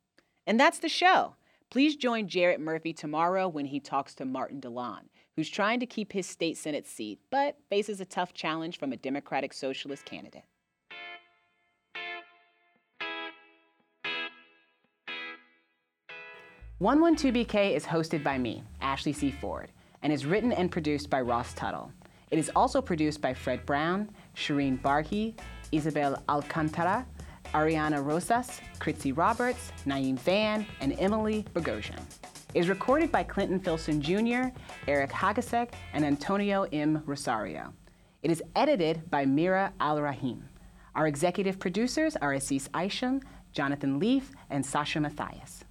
And 0.45 0.59
that's 0.59 0.79
the 0.79 0.89
show. 0.89 1.35
Please 1.69 1.95
join 1.95 2.27
Jarrett 2.27 2.61
Murphy 2.61 2.93
tomorrow 2.93 3.47
when 3.47 3.65
he 3.65 3.79
talks 3.79 4.15
to 4.15 4.25
Martin 4.25 4.61
Dilan, 4.61 5.01
who's 5.35 5.49
trying 5.49 5.81
to 5.81 5.85
keep 5.85 6.13
his 6.13 6.25
state 6.25 6.57
Senate 6.57 6.87
seat, 6.87 7.19
but 7.29 7.57
faces 7.69 7.99
a 7.99 8.05
tough 8.05 8.33
challenge 8.33 8.79
from 8.79 8.93
a 8.93 8.97
Democratic 8.97 9.53
Socialist 9.53 10.05
candidate. 10.05 10.45
112BK 16.79 17.75
is 17.75 17.85
hosted 17.85 18.23
by 18.23 18.37
me, 18.37 18.61
Ashley 18.81 19.11
C. 19.11 19.31
Ford, 19.31 19.71
and 20.03 20.13
is 20.13 20.27
written 20.27 20.51
and 20.51 20.71
produced 20.71 21.09
by 21.09 21.19
Ross 21.21 21.51
Tuttle. 21.53 21.91
It 22.29 22.37
is 22.37 22.51
also 22.55 22.83
produced 22.83 23.19
by 23.19 23.33
Fred 23.33 23.65
Brown, 23.65 24.11
Shireen 24.35 24.79
Barhi, 24.79 25.33
Isabel 25.71 26.21
Alcantara, 26.29 27.03
Ariana 27.55 28.05
Rosas, 28.05 28.61
Kritzy 28.77 29.11
Roberts, 29.11 29.71
Naeem 29.87 30.19
Van, 30.19 30.67
and 30.79 30.93
Emily 30.99 31.43
Bogosian. 31.55 31.99
It 32.53 32.59
is 32.59 32.69
recorded 32.69 33.11
by 33.11 33.23
Clinton 33.23 33.59
Filson 33.59 33.99
Jr., 33.99 34.55
Eric 34.87 35.09
Hagasek, 35.09 35.69
and 35.93 36.05
Antonio 36.05 36.67
M. 36.71 37.01
Rosario. 37.07 37.73
It 38.21 38.29
is 38.29 38.43
edited 38.55 39.09
by 39.09 39.25
Mira 39.25 39.73
Al 39.79 39.99
Rahim. 39.99 40.47
Our 40.93 41.07
executive 41.07 41.57
producers 41.57 42.15
are 42.17 42.35
Assis 42.35 42.69
Isham, 42.79 43.21
Jonathan 43.51 43.97
Leaf, 43.97 44.31
and 44.51 44.63
Sasha 44.63 44.99
Matthias. 44.99 45.63